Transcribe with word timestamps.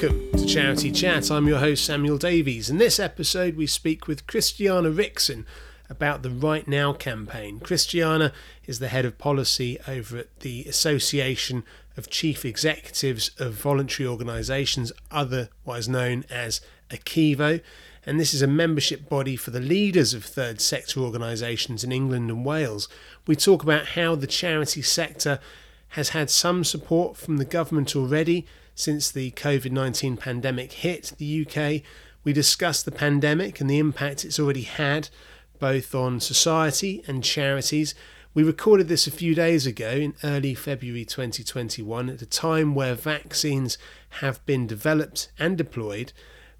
Welcome 0.00 0.30
to 0.30 0.46
Charity 0.46 0.92
Chat. 0.92 1.28
I'm 1.28 1.48
your 1.48 1.58
host, 1.58 1.84
Samuel 1.84 2.18
Davies. 2.18 2.70
In 2.70 2.78
this 2.78 3.00
episode, 3.00 3.56
we 3.56 3.66
speak 3.66 4.06
with 4.06 4.28
Christiana 4.28 4.90
Wrixon 4.90 5.44
about 5.90 6.22
the 6.22 6.30
Right 6.30 6.68
Now 6.68 6.92
campaign. 6.92 7.58
Christiana 7.58 8.32
is 8.64 8.78
the 8.78 8.86
head 8.86 9.04
of 9.04 9.18
policy 9.18 9.76
over 9.88 10.18
at 10.18 10.38
the 10.38 10.64
Association 10.66 11.64
of 11.96 12.10
Chief 12.10 12.44
Executives 12.44 13.32
of 13.40 13.54
Voluntary 13.54 14.06
Organisations, 14.06 14.92
otherwise 15.10 15.88
known 15.88 16.24
as 16.30 16.60
ACEVO. 16.90 17.60
And 18.06 18.20
this 18.20 18.32
is 18.32 18.40
a 18.40 18.46
membership 18.46 19.08
body 19.08 19.34
for 19.34 19.50
the 19.50 19.58
leaders 19.58 20.14
of 20.14 20.24
third 20.24 20.60
sector 20.60 21.00
organisations 21.00 21.82
in 21.82 21.90
England 21.90 22.30
and 22.30 22.44
Wales. 22.44 22.88
We 23.26 23.34
talk 23.34 23.64
about 23.64 23.86
how 23.86 24.14
the 24.14 24.28
charity 24.28 24.82
sector 24.82 25.40
has 25.92 26.10
had 26.10 26.30
some 26.30 26.62
support 26.62 27.16
from 27.16 27.38
the 27.38 27.44
government 27.44 27.96
already 27.96 28.46
since 28.78 29.10
the 29.10 29.32
COVID 29.32 29.72
19 29.72 30.16
pandemic 30.16 30.70
hit 30.70 31.12
the 31.18 31.44
UK. 31.44 31.82
We 32.22 32.32
discuss 32.32 32.80
the 32.80 32.92
pandemic 32.92 33.60
and 33.60 33.68
the 33.68 33.80
impact 33.80 34.24
it's 34.24 34.38
already 34.38 34.62
had 34.62 35.08
both 35.58 35.96
on 35.96 36.20
society 36.20 37.02
and 37.08 37.24
charities. 37.24 37.96
We 38.34 38.44
recorded 38.44 38.86
this 38.86 39.08
a 39.08 39.10
few 39.10 39.34
days 39.34 39.66
ago 39.66 39.90
in 39.90 40.14
early 40.22 40.54
February 40.54 41.04
2021 41.04 42.08
at 42.08 42.22
a 42.22 42.26
time 42.26 42.76
where 42.76 42.94
vaccines 42.94 43.78
have 44.20 44.46
been 44.46 44.68
developed 44.68 45.32
and 45.40 45.58
deployed, 45.58 46.12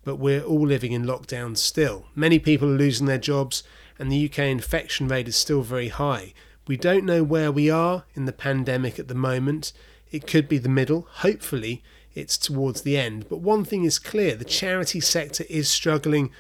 but 0.03 0.17
we're 0.17 0.43
all 0.43 0.67
living 0.67 0.91
in 0.91 1.05
lockdown 1.05 1.57
still. 1.57 2.07
Many 2.17 2.41
people 2.41 2.69
are 2.69 2.79
losing 2.79 3.07
their 3.07 3.19
jobs, 3.19 3.63
and 3.97 4.11
the 4.11 4.29
UK 4.29 4.41
infection 4.41 5.07
rate 5.07 5.29
is 5.29 5.37
still 5.37 5.63
very 5.63 5.89
high. 5.89 6.35
We 6.67 6.77
don't 6.77 7.07
know 7.07 7.23
where 7.23 7.53
we 7.53 7.71
are 7.71 8.07
in 8.15 8.25
the 8.25 8.33
pandemic 8.33 8.99
at 8.99 9.07
the 9.07 9.15
moment. 9.15 9.73
It 10.11 10.27
could 10.27 10.49
be 10.49 10.59
the 10.59 10.69
middle. 10.69 11.07
Hopefully, 11.09 11.85
it's 12.15 12.37
towards 12.37 12.83
the 12.83 12.97
end. 12.97 13.29
But 13.29 13.41
one 13.41 13.65
thing 13.65 13.85
is 13.85 13.99
clear 13.99 14.35
the 14.35 14.45
charity 14.45 15.01
sector 15.01 15.45
is 15.49 15.69
struggling 15.69 16.31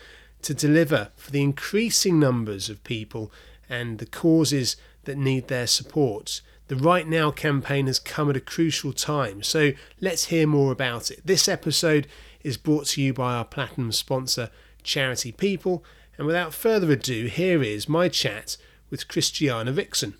to 0.42 0.55
deliver 0.55 1.10
for 1.16 1.30
the 1.30 1.42
increasing 1.42 2.19
numbers 2.19 2.69
of 2.69 2.84
people 2.84 3.33
and 3.69 3.98
the 3.98 4.06
causes 4.06 4.77
that 5.05 5.19
need 5.19 5.48
their 5.48 5.66
support. 5.66 6.41
The 6.69 6.77
Right 6.77 7.08
Now 7.08 7.30
campaign 7.30 7.86
has 7.86 7.98
come 7.98 8.28
at 8.28 8.36
a 8.36 8.41
crucial 8.41 8.92
time, 8.92 9.42
so 9.42 9.72
let's 10.00 10.27
hear 10.27 10.47
more 10.47 10.70
about 10.70 11.10
it. 11.10 11.20
This 11.25 11.48
episode 11.48 12.06
is 12.42 12.58
brought 12.58 12.86
to 12.88 13.03
you 13.03 13.14
by 13.14 13.34
our 13.34 13.44
platinum 13.44 13.92
sponsor, 13.92 14.50
Charity 14.82 15.32
People, 15.32 15.84
and 16.19 16.27
without 16.27 16.53
further 16.53 16.92
ado, 16.92 17.27
here 17.27 17.62
is 17.62 17.88
my 17.88 18.08
chat 18.08 18.56
with 18.91 19.08
Christiana 19.08 19.72
Wrixon. 19.72 20.14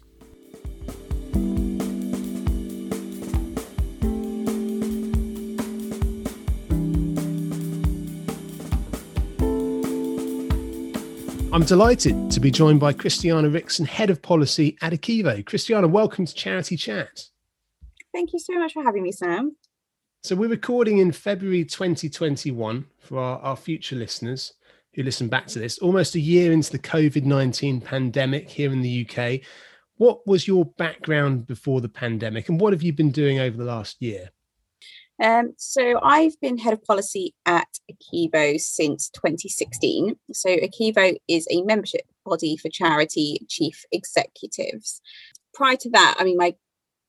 I'm 11.59 11.65
delighted 11.65 12.31
to 12.31 12.39
be 12.39 12.53
joined 12.53 12.79
by 12.79 12.93
Christiana 12.93 13.49
Wrixon, 13.49 13.85
Head 13.85 14.11
of 14.11 14.23
Policy 14.23 14.79
at 14.81 14.93
ACEVO. 14.93 15.45
Christiana, 15.45 15.89
welcome 15.89 16.25
to 16.25 16.33
Charity 16.33 16.77
Chat. 16.77 17.25
Thank 18.15 18.33
you 18.33 18.39
so 18.39 18.55
much 18.61 18.75
for 18.75 18.85
having 18.85 19.03
me, 19.03 19.11
Sam. 19.11 19.57
So, 20.23 20.37
we're 20.37 20.51
recording 20.51 20.99
in 20.99 21.11
February 21.11 21.65
2021 21.65 22.87
for 23.01 23.19
our, 23.19 23.41
our 23.41 23.57
future 23.57 23.97
listeners 23.97 24.53
who 24.95 25.03
listen 25.03 25.27
back 25.27 25.49
to 25.49 25.59
this, 25.59 25.81
almost 25.81 26.15
a 26.15 26.21
year 26.21 26.53
into 26.53 26.71
the 26.71 26.79
COVID 26.79 27.25
19 27.25 27.81
pandemic 27.81 28.49
here 28.49 28.71
in 28.73 28.81
the 28.81 29.05
UK. 29.11 29.41
What 29.97 30.25
was 30.29 30.47
your 30.47 30.65
background 30.65 31.49
before 31.49 31.81
the 31.81 31.89
pandemic, 31.89 32.49
and 32.49 32.61
what 32.61 32.73
have 32.73 32.85
you 32.85 32.93
been 32.93 33.11
doing 33.11 33.41
over 33.41 33.57
the 33.57 33.65
last 33.65 34.01
year? 34.01 34.31
Um, 35.21 35.55
so 35.57 35.99
I've 36.03 36.41
been 36.41 36.59
head 36.59 36.73
of 36.73 36.85
policy 36.85 37.35
at 37.45 37.69
ACEVO 37.91 38.61
since 38.61 39.11
2016. 39.11 40.17
So 40.33 40.49
ACEVO 40.49 41.17
is 41.29 41.47
a 41.51 41.63
membership 41.63 42.03
body 42.25 42.57
for 42.57 42.69
charity 42.69 43.41
chief 43.49 43.85
executives. 43.91 45.01
Prior 45.55 45.77
to 45.77 45.91
that, 45.91 46.17
I 46.19 46.25
mean, 46.25 46.37
my 46.37 46.55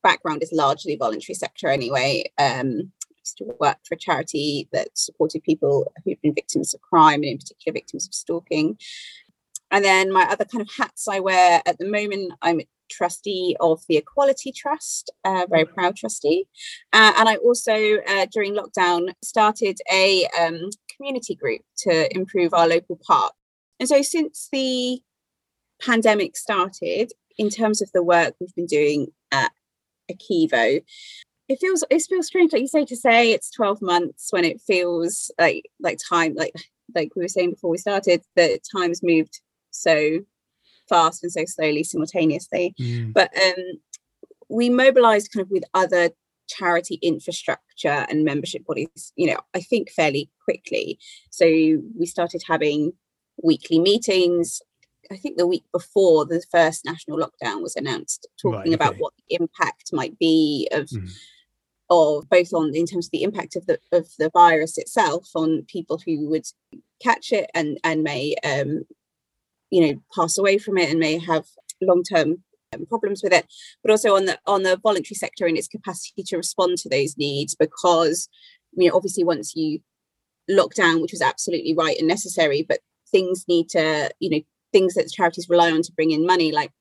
background 0.02 0.42
is 0.42 0.52
largely 0.52 0.96
voluntary 0.96 1.36
sector 1.36 1.68
anyway. 1.68 2.32
Um, 2.38 2.92
to 3.38 3.46
work 3.60 3.78
for 3.88 3.96
a 3.96 3.98
charity 3.98 4.68
that 4.72 4.88
supported 4.96 5.44
people 5.44 5.92
who'd 6.04 6.22
been 6.22 6.34
victims 6.34 6.74
of 6.74 6.82
crime 6.82 7.22
and 7.22 7.26
in 7.26 7.38
particular 7.38 7.74
victims 7.74 8.08
of 8.08 8.14
stalking. 8.14 8.78
And 9.72 9.86
then 9.86 10.12
my 10.12 10.24
other 10.24 10.46
kind 10.46 10.62
of 10.62 10.70
hats 10.76 11.08
I 11.08 11.20
wear 11.20 11.62
at 11.66 11.78
the 11.78 11.86
moment, 11.86 12.34
I'm 12.42 12.62
trustee 12.90 13.56
of 13.60 13.82
the 13.88 13.98
Equality 13.98 14.52
Trust, 14.52 15.12
uh, 15.26 15.46
very 15.50 15.64
mm-hmm. 15.64 15.74
proud 15.74 15.96
trustee. 15.96 16.46
Uh, 16.94 17.14
and 17.18 17.30
I 17.30 17.36
also, 17.38 17.98
uh, 18.08 18.26
during 18.32 18.56
lockdown, 18.56 19.14
started 19.24 19.80
a 19.92 20.28
um, 20.40 20.70
community 20.96 21.36
group 21.36 21.62
to 21.80 22.14
improve 22.16 22.54
our 22.54 22.68
local 22.68 23.00
park. 23.06 23.34
And 23.80 23.88
so, 23.88 24.02
since 24.02 24.50
the 24.52 25.02
pandemic 25.82 26.36
started, 26.36 27.12
in 27.38 27.50
terms 27.50 27.82
of 27.82 27.90
the 27.94 28.04
work 28.04 28.36
we've 28.40 28.54
been 28.54 28.66
doing 28.66 29.08
at 29.32 29.52
ACEVO, 30.12 30.84
it 31.48 31.60
feels 31.60 31.84
it 31.90 32.02
feels 32.08 32.28
strange, 32.28 32.54
like 32.54 32.62
you 32.62 32.68
say, 32.68 32.86
to 32.86 32.96
say 32.96 33.32
it's 33.32 33.50
12 33.52 33.82
months 33.82 34.28
when 34.32 34.46
it 34.46 34.62
feels 34.62 35.32
like 35.40 35.64
like 35.80 35.98
time, 36.08 36.36
like 36.36 36.54
like 36.96 37.16
we 37.16 37.24
were 37.24 37.28
saying 37.28 37.52
before 37.52 37.72
we 37.72 37.78
started, 37.78 38.22
that 38.36 38.60
time's 38.72 39.02
moved 39.02 39.42
so 39.72 40.20
fast 40.90 41.24
and 41.24 41.32
so 41.32 41.46
slowly 41.46 41.84
simultaneously. 41.84 42.74
Mm. 42.80 43.14
But 43.14 43.32
um, 43.38 43.80
we 44.50 44.70
mobilized 44.70 45.32
kind 45.32 45.46
of 45.46 45.52
with 45.52 45.64
other 45.74 46.10
charity 46.50 46.96
infrastructure 47.02 48.06
and 48.10 48.26
membership 48.26 48.66
bodies, 48.66 49.14
you 49.16 49.28
know, 49.28 49.38
I 49.54 49.62
think 49.62 49.92
fairly 49.92 50.30
quickly. 50.44 51.00
So 51.30 51.46
we 51.46 52.06
started 52.06 52.42
having 52.48 52.94
weekly 53.42 53.80
meetings. 53.80 54.62
I 55.12 55.18
think 55.18 55.38
the 55.38 55.48
week 55.48 55.64
before 55.72 56.26
the 56.26 56.44
first 56.52 56.86
national 56.86 57.20
lockdown 57.20 57.62
was 57.62 57.76
announced, 57.76 58.28
talking 58.42 58.60
right, 58.60 58.68
okay. 58.68 58.74
about 58.74 58.96
what 58.98 59.14
the 59.18 59.36
impact 59.36 59.92
might 59.94 60.18
be 60.20 60.68
of 60.72 60.88
mm. 60.88 61.10
of 61.90 62.30
both 62.30 62.54
on 62.54 62.76
in 62.76 62.86
terms 62.86 63.08
of 63.08 63.12
the 63.12 63.24
impact 63.24 63.56
of 63.56 63.66
the 63.66 63.80
of 63.92 64.08
the 64.20 64.30
virus 64.32 64.78
itself 64.78 65.30
on 65.36 65.66
people 65.68 66.00
who 66.06 66.28
would 66.30 66.46
catch 67.02 67.32
it 67.32 67.50
and 67.54 67.80
and 67.84 68.04
may 68.04 68.36
um, 68.44 68.84
you 69.72 69.86
know 69.86 70.02
pass 70.16 70.38
away 70.38 70.58
from 70.58 70.78
it 70.78 70.90
and 70.90 71.00
may 71.00 71.18
have 71.18 71.46
long-term 71.82 72.44
um, 72.74 72.86
problems 72.86 73.22
with 73.24 73.34
it 73.34 73.48
but 73.84 73.92
also 73.92 74.16
on 74.16 74.26
the 74.26 74.38
on 74.46 74.64
the 74.64 74.78
voluntary 74.78 75.16
sector 75.16 75.46
and 75.46 75.58
its 75.58 75.68
capacity 75.68 76.24
to 76.24 76.38
respond 76.38 76.78
to 76.78 76.90
those 76.90 77.18
needs 77.18 77.56
because 77.56 78.30
you 78.74 78.88
know 78.88 78.96
obviously 78.96 79.24
once 79.24 79.56
you 79.56 79.80
lock 80.48 80.74
down 80.74 81.02
which 81.02 81.12
was 81.12 81.22
absolutely 81.22 81.74
right 81.74 81.98
and 81.98 82.08
necessary 82.08 82.66
but 82.68 82.80
things 83.12 83.46
need 83.48 83.70
to 83.70 84.10
you 84.20 84.30
know 84.30 84.42
things 84.72 84.94
that 84.94 85.12
charities 85.12 85.50
rely 85.50 85.72
on 85.72 85.82
to 85.82 85.92
bring 85.94 86.12
in 86.12 86.26
money 86.26 86.52
like 86.52 86.72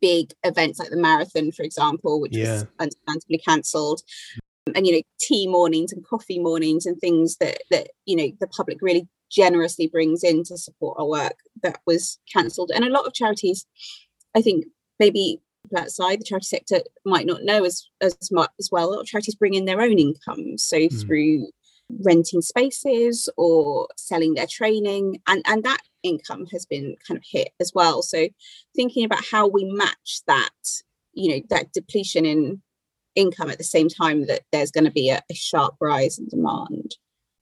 big 0.00 0.32
events 0.42 0.78
like 0.78 0.90
the 0.90 0.96
marathon 0.96 1.52
for 1.52 1.62
example 1.62 2.20
which 2.20 2.34
yeah. 2.34 2.52
was 2.52 2.66
understandably 2.80 3.38
cancelled 3.38 4.02
and 4.74 4.86
you 4.86 4.92
know 4.92 5.02
tea 5.20 5.46
mornings 5.46 5.92
and 5.92 6.04
coffee 6.06 6.38
mornings 6.38 6.86
and 6.86 6.98
things 6.98 7.36
that 7.36 7.58
that 7.70 7.88
you 8.04 8.16
know 8.16 8.30
the 8.40 8.46
public 8.48 8.78
really 8.80 9.06
generously 9.30 9.86
brings 9.86 10.22
in 10.22 10.44
to 10.44 10.56
support 10.56 10.96
our 10.98 11.06
work 11.06 11.36
that 11.62 11.80
was 11.86 12.18
cancelled. 12.32 12.70
And 12.74 12.84
a 12.84 12.90
lot 12.90 13.06
of 13.06 13.14
charities, 13.14 13.66
I 14.34 14.42
think 14.42 14.66
maybe 14.98 15.40
outside 15.76 16.20
the 16.20 16.24
charity 16.24 16.46
sector 16.46 16.80
might 17.04 17.26
not 17.26 17.42
know 17.42 17.64
as 17.64 17.88
as 18.00 18.16
much 18.30 18.50
as 18.58 18.68
well. 18.70 18.88
A 18.88 18.92
lot 18.92 19.00
of 19.00 19.06
charities 19.06 19.34
bring 19.34 19.54
in 19.54 19.64
their 19.64 19.80
own 19.80 19.98
income. 19.98 20.58
So 20.58 20.76
mm. 20.76 21.00
through 21.00 21.48
renting 22.00 22.42
spaces 22.42 23.28
or 23.36 23.88
selling 23.96 24.34
their 24.34 24.46
training 24.48 25.20
and 25.26 25.42
and 25.46 25.62
that 25.62 25.80
income 26.02 26.46
has 26.52 26.66
been 26.66 26.96
kind 27.06 27.16
of 27.16 27.24
hit 27.24 27.50
as 27.60 27.72
well 27.74 28.02
so 28.02 28.26
thinking 28.74 29.04
about 29.04 29.24
how 29.24 29.46
we 29.46 29.64
match 29.64 30.20
that 30.26 30.50
you 31.12 31.30
know 31.30 31.40
that 31.48 31.72
depletion 31.72 32.24
in 32.24 32.60
income 33.14 33.50
at 33.50 33.58
the 33.58 33.64
same 33.64 33.88
time 33.88 34.26
that 34.26 34.42
there's 34.52 34.70
going 34.70 34.84
to 34.84 34.90
be 34.90 35.10
a, 35.10 35.22
a 35.30 35.34
sharp 35.34 35.74
rise 35.80 36.18
in 36.18 36.28
demand 36.28 36.96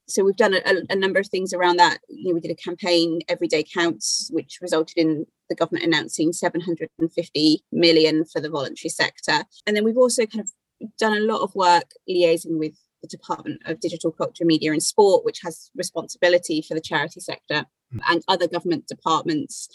so 0.07 0.23
we've 0.23 0.35
done 0.35 0.53
a, 0.53 0.83
a, 0.89 0.95
number 0.95 1.19
of 1.19 1.27
things 1.27 1.53
around 1.53 1.77
that. 1.77 1.99
You 2.09 2.29
know, 2.29 2.35
we 2.35 2.39
did 2.39 2.51
a 2.51 2.55
campaign, 2.55 3.21
Everyday 3.27 3.63
Counts, 3.63 4.29
which 4.31 4.59
resulted 4.61 4.97
in 4.97 5.25
the 5.49 5.55
government 5.55 5.85
announcing 5.85 6.31
750 6.33 7.63
million 7.71 8.25
for 8.25 8.39
the 8.39 8.49
voluntary 8.49 8.89
sector. 8.89 9.43
And 9.65 9.75
then 9.75 9.83
we've 9.83 9.97
also 9.97 10.25
kind 10.25 10.41
of 10.41 10.49
done 10.99 11.17
a 11.17 11.21
lot 11.21 11.41
of 11.41 11.55
work 11.55 11.91
liaising 12.09 12.59
with 12.59 12.75
the 13.01 13.07
Department 13.17 13.61
of 13.65 13.79
Digital 13.79 14.11
Culture, 14.11 14.45
Media 14.45 14.71
and 14.71 14.81
Sport, 14.81 15.25
which 15.25 15.39
has 15.43 15.69
responsibility 15.75 16.61
for 16.61 16.73
the 16.73 16.81
charity 16.81 17.19
sector 17.19 17.65
hmm. 17.91 17.99
and 18.09 18.23
other 18.27 18.47
government 18.47 18.87
departments 18.87 19.69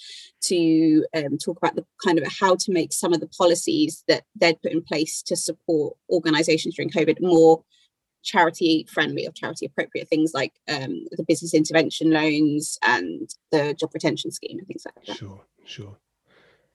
to 0.45 1.05
um, 1.17 1.39
talk 1.39 1.59
about 1.59 1.77
the 1.77 1.85
kind 2.05 2.19
of 2.19 2.27
how 2.41 2.57
to 2.57 2.73
make 2.73 2.93
some 2.93 3.13
of 3.13 3.21
the 3.21 3.29
policies 3.29 4.05
that 4.09 4.25
they'd 4.35 4.61
put 4.63 4.73
in 4.73 4.83
place 4.83 5.23
to 5.23 5.37
support 5.37 5.97
organizations 6.11 6.77
during 6.77 6.91
COVID 6.91 7.19
more 7.21 7.65
charity 8.23 8.87
friendly 8.93 9.27
or 9.27 9.33
charity 9.33 9.67
appropriate 9.67 10.09
things 10.09 10.33
like 10.35 10.53
um, 10.69 11.05
the 11.13 11.25
business 11.27 11.55
intervention 11.55 12.11
loans 12.11 12.79
and 12.83 13.31
the 13.51 13.75
job 13.75 13.91
retention 13.95 14.31
scheme 14.31 14.59
and 14.59 14.67
things 14.67 14.85
like 14.85 15.07
that. 15.07 15.17
Sure, 15.17 15.41
sure. 15.65 15.97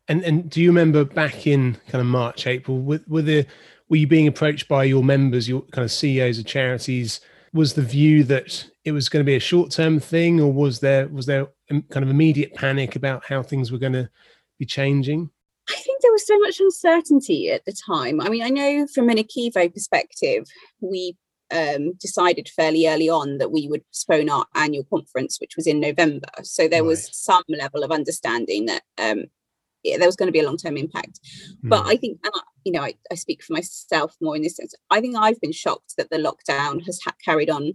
And 0.07 0.23
and 0.23 0.49
do 0.49 0.61
you 0.61 0.69
remember 0.69 1.03
back 1.03 1.47
in 1.47 1.77
kind 1.87 2.01
of 2.01 2.05
March, 2.05 2.45
April, 2.45 2.79
were, 2.79 3.01
were 3.07 3.21
the 3.21 3.45
were 3.89 3.97
you 3.97 4.07
being 4.07 4.27
approached 4.27 4.67
by 4.67 4.83
your 4.83 5.03
members, 5.03 5.47
your 5.49 5.61
kind 5.71 5.83
of 5.83 5.91
CEOs 5.91 6.39
of 6.39 6.45
charities, 6.45 7.21
was 7.53 7.73
the 7.73 7.81
view 7.81 8.23
that 8.25 8.69
it 8.83 8.91
was 8.91 9.09
going 9.09 9.23
to 9.23 9.29
be 9.29 9.35
a 9.35 9.39
short 9.39 9.71
term 9.71 9.99
thing, 9.99 10.39
or 10.39 10.51
was 10.51 10.79
there 10.79 11.07
was 11.07 11.25
there 11.25 11.47
kind 11.69 12.03
of 12.03 12.09
immediate 12.09 12.53
panic 12.53 12.95
about 12.95 13.25
how 13.25 13.41
things 13.41 13.71
were 13.71 13.79
going 13.79 13.93
to 13.93 14.09
be 14.59 14.65
changing? 14.65 15.29
I 15.69 15.75
think 15.75 16.01
there 16.01 16.11
was 16.11 16.27
so 16.27 16.37
much 16.39 16.59
uncertainty 16.59 17.49
at 17.49 17.65
the 17.65 17.73
time. 17.73 18.21
I 18.21 18.29
mean, 18.29 18.43
I 18.43 18.49
know 18.49 18.85
from 18.93 19.09
an 19.09 19.17
ACEVO 19.17 19.73
perspective, 19.73 20.45
we 20.79 21.17
um, 21.51 21.93
decided 21.99 22.49
fairly 22.49 22.87
early 22.87 23.09
on 23.09 23.37
that 23.37 23.51
we 23.51 23.67
would 23.67 23.85
postpone 23.87 24.29
our 24.29 24.45
annual 24.55 24.85
conference, 24.85 25.37
which 25.39 25.55
was 25.55 25.67
in 25.67 25.79
November. 25.79 26.27
So 26.43 26.67
there 26.67 26.81
right. 26.81 26.87
was 26.87 27.09
some 27.11 27.43
level 27.49 27.83
of 27.83 27.91
understanding 27.91 28.65
that 28.65 28.83
um, 28.97 29.25
yeah, 29.85 29.97
there 29.97 30.07
was 30.07 30.15
going 30.15 30.27
to 30.27 30.33
be 30.33 30.39
a 30.39 30.45
long 30.45 30.57
term 30.57 30.77
impact. 30.77 31.19
Mm. 31.63 31.69
But 31.69 31.85
I 31.85 31.95
think, 31.95 32.19
and 32.23 32.33
I, 32.35 32.39
you 32.63 32.71
know, 32.71 32.81
I, 32.81 32.95
I, 33.11 33.15
speak 33.15 33.43
for 33.43 33.53
myself 33.53 34.15
more 34.19 34.35
in 34.35 34.41
this 34.41 34.57
sense. 34.57 34.73
I 34.89 34.99
think 34.99 35.15
I've 35.15 35.39
been 35.39 35.51
shocked 35.51 35.93
that 35.97 36.09
the 36.09 36.17
lockdown 36.17 36.83
has 36.85 36.99
ha- 37.05 37.13
carried 37.23 37.49
on 37.49 37.73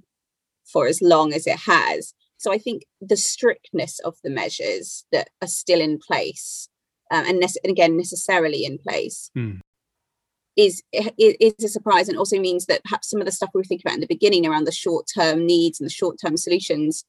for 0.70 0.86
as 0.86 1.00
long 1.00 1.32
as 1.32 1.46
it 1.46 1.58
has. 1.60 2.12
So 2.38 2.52
I 2.52 2.58
think 2.58 2.84
the 3.00 3.16
strictness 3.16 3.98
of 4.00 4.16
the 4.24 4.30
measures 4.30 5.04
that 5.12 5.30
are 5.40 5.48
still 5.48 5.80
in 5.80 5.98
place, 5.98 6.68
um, 7.10 7.24
and, 7.26 7.38
ne- 7.38 7.60
and, 7.62 7.70
again 7.70 7.96
necessarily 7.96 8.64
in 8.64 8.78
place, 8.78 9.30
mm. 9.36 9.60
Is 10.60 10.82
is 11.18 11.64
a 11.64 11.68
surprise, 11.68 12.08
and 12.08 12.18
also 12.18 12.38
means 12.38 12.66
that 12.66 12.84
perhaps 12.84 13.08
some 13.08 13.20
of 13.20 13.26
the 13.26 13.32
stuff 13.32 13.50
we 13.54 13.58
were 13.58 13.64
thinking 13.64 13.84
about 13.86 13.94
in 13.94 14.00
the 14.00 14.06
beginning 14.06 14.46
around 14.46 14.66
the 14.66 14.72
short 14.72 15.06
term 15.12 15.46
needs 15.46 15.80
and 15.80 15.86
the 15.86 15.92
short 15.92 16.16
term 16.22 16.36
solutions, 16.36 17.04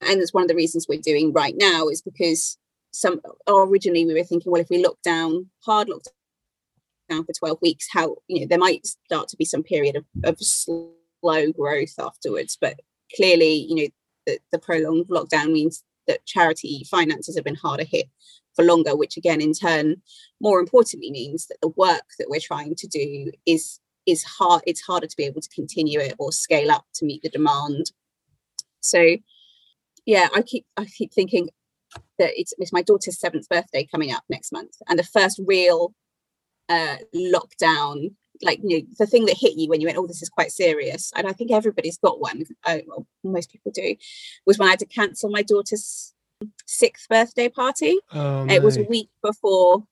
and 0.00 0.20
it's 0.20 0.34
one 0.34 0.42
of 0.42 0.48
the 0.48 0.54
reasons 0.54 0.86
we're 0.88 1.00
doing 1.00 1.32
right 1.32 1.54
now 1.56 1.88
is 1.88 2.02
because 2.02 2.58
some 2.92 3.20
originally 3.48 4.04
we 4.04 4.14
were 4.14 4.24
thinking, 4.24 4.52
well, 4.52 4.60
if 4.60 4.70
we 4.70 4.82
look 4.82 4.98
down 5.02 5.50
hard 5.64 5.88
lockdown 5.88 7.26
for 7.26 7.32
12 7.38 7.58
weeks, 7.62 7.88
how 7.90 8.16
you 8.28 8.40
know 8.40 8.46
there 8.46 8.58
might 8.58 8.86
start 8.86 9.28
to 9.28 9.36
be 9.36 9.44
some 9.44 9.62
period 9.62 9.96
of, 9.96 10.04
of 10.24 10.36
slow 10.40 11.52
growth 11.52 11.94
afterwards. 11.98 12.56
But 12.60 12.80
clearly, 13.16 13.66
you 13.68 13.74
know, 13.76 13.88
the, 14.26 14.38
the 14.52 14.58
prolonged 14.58 15.08
lockdown 15.08 15.52
means 15.52 15.82
that 16.06 16.26
charity 16.26 16.84
finances 16.90 17.36
have 17.36 17.44
been 17.44 17.54
harder 17.54 17.84
hit 17.84 18.06
for 18.54 18.64
longer, 18.64 18.96
which 18.96 19.16
again 19.16 19.40
in 19.40 19.52
turn, 19.52 19.96
more 20.40 20.60
importantly, 20.60 21.10
means 21.10 21.46
that 21.46 21.58
the 21.60 21.72
work 21.76 22.04
that 22.18 22.28
we're 22.28 22.40
trying 22.40 22.74
to 22.76 22.86
do 22.86 23.30
is 23.46 23.80
is 24.06 24.22
hard 24.22 24.62
it's 24.66 24.82
harder 24.82 25.06
to 25.06 25.16
be 25.16 25.24
able 25.24 25.40
to 25.40 25.48
continue 25.48 25.98
it 25.98 26.14
or 26.18 26.30
scale 26.30 26.70
up 26.70 26.84
to 26.94 27.06
meet 27.06 27.22
the 27.22 27.30
demand. 27.30 27.90
So 28.80 29.16
yeah, 30.06 30.28
I 30.34 30.42
keep 30.42 30.66
I 30.76 30.84
keep 30.84 31.12
thinking 31.12 31.48
that 32.18 32.32
it's, 32.38 32.52
it's 32.58 32.72
my 32.72 32.82
daughter's 32.82 33.18
seventh 33.18 33.48
birthday 33.48 33.86
coming 33.90 34.12
up 34.12 34.24
next 34.28 34.52
month, 34.52 34.74
and 34.88 34.98
the 34.98 35.04
first 35.04 35.40
real 35.46 35.94
uh, 36.68 36.96
lockdown, 37.14 38.14
like 38.42 38.60
you 38.62 38.78
know, 38.78 38.86
the 38.98 39.06
thing 39.06 39.26
that 39.26 39.36
hit 39.38 39.54
you 39.56 39.68
when 39.68 39.80
you 39.80 39.86
went, 39.86 39.98
"Oh, 39.98 40.06
this 40.06 40.22
is 40.22 40.28
quite 40.28 40.52
serious," 40.52 41.12
and 41.14 41.26
I 41.26 41.32
think 41.32 41.50
everybody's 41.50 41.98
got 41.98 42.20
one. 42.20 42.44
Uh, 42.64 42.78
well, 42.86 43.06
most 43.22 43.50
people 43.50 43.72
do. 43.72 43.96
Was 44.46 44.58
when 44.58 44.68
I 44.68 44.72
had 44.72 44.80
to 44.80 44.86
cancel 44.86 45.30
my 45.30 45.42
daughter's 45.42 46.14
sixth 46.66 47.08
birthday 47.08 47.48
party. 47.48 47.98
Oh, 48.12 48.46
it 48.46 48.62
was 48.62 48.76
a 48.76 48.82
week 48.84 49.08
before, 49.22 49.84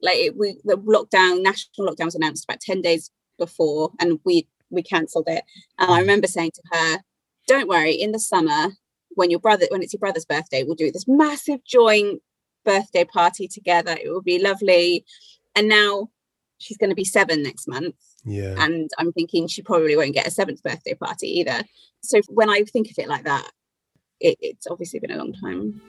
like 0.00 0.16
it, 0.16 0.36
we 0.36 0.58
the 0.64 0.76
lockdown, 0.76 1.42
national 1.42 1.88
lockdown 1.88 2.06
was 2.06 2.14
announced 2.14 2.44
about 2.44 2.60
ten 2.60 2.80
days 2.80 3.10
before, 3.38 3.90
and 3.98 4.20
we 4.24 4.48
we 4.70 4.82
cancelled 4.82 5.28
it. 5.28 5.44
And 5.78 5.90
I 5.90 5.98
mm. 5.98 6.00
remember 6.00 6.26
saying 6.28 6.52
to 6.54 6.62
her, 6.72 6.98
"Don't 7.46 7.68
worry, 7.68 7.92
in 7.92 8.12
the 8.12 8.20
summer 8.20 8.72
when 9.14 9.30
your 9.30 9.40
brother 9.40 9.66
when 9.70 9.82
it's 9.82 9.92
your 9.92 10.00
brother's 10.00 10.24
birthday 10.24 10.62
we'll 10.62 10.74
do 10.74 10.90
this 10.90 11.06
massive 11.08 11.62
joint 11.64 12.20
birthday 12.64 13.04
party 13.04 13.48
together 13.48 13.96
it 14.02 14.08
will 14.08 14.22
be 14.22 14.38
lovely 14.38 15.04
and 15.54 15.68
now 15.68 16.08
she's 16.62 16.76
going 16.76 16.90
to 16.90 16.96
be 16.96 17.04
seven 17.04 17.42
next 17.42 17.66
month 17.66 17.96
yeah 18.24 18.54
and 18.58 18.90
i'm 18.98 19.12
thinking 19.12 19.46
she 19.46 19.62
probably 19.62 19.96
won't 19.96 20.14
get 20.14 20.26
a 20.26 20.30
seventh 20.30 20.62
birthday 20.62 20.94
party 20.94 21.26
either 21.40 21.62
so 22.02 22.20
when 22.28 22.48
i 22.48 22.62
think 22.62 22.90
of 22.90 22.98
it 22.98 23.08
like 23.08 23.24
that 23.24 23.50
it, 24.20 24.36
it's 24.40 24.66
obviously 24.68 25.00
been 25.00 25.10
a 25.10 25.16
long 25.16 25.32
time 25.32 25.80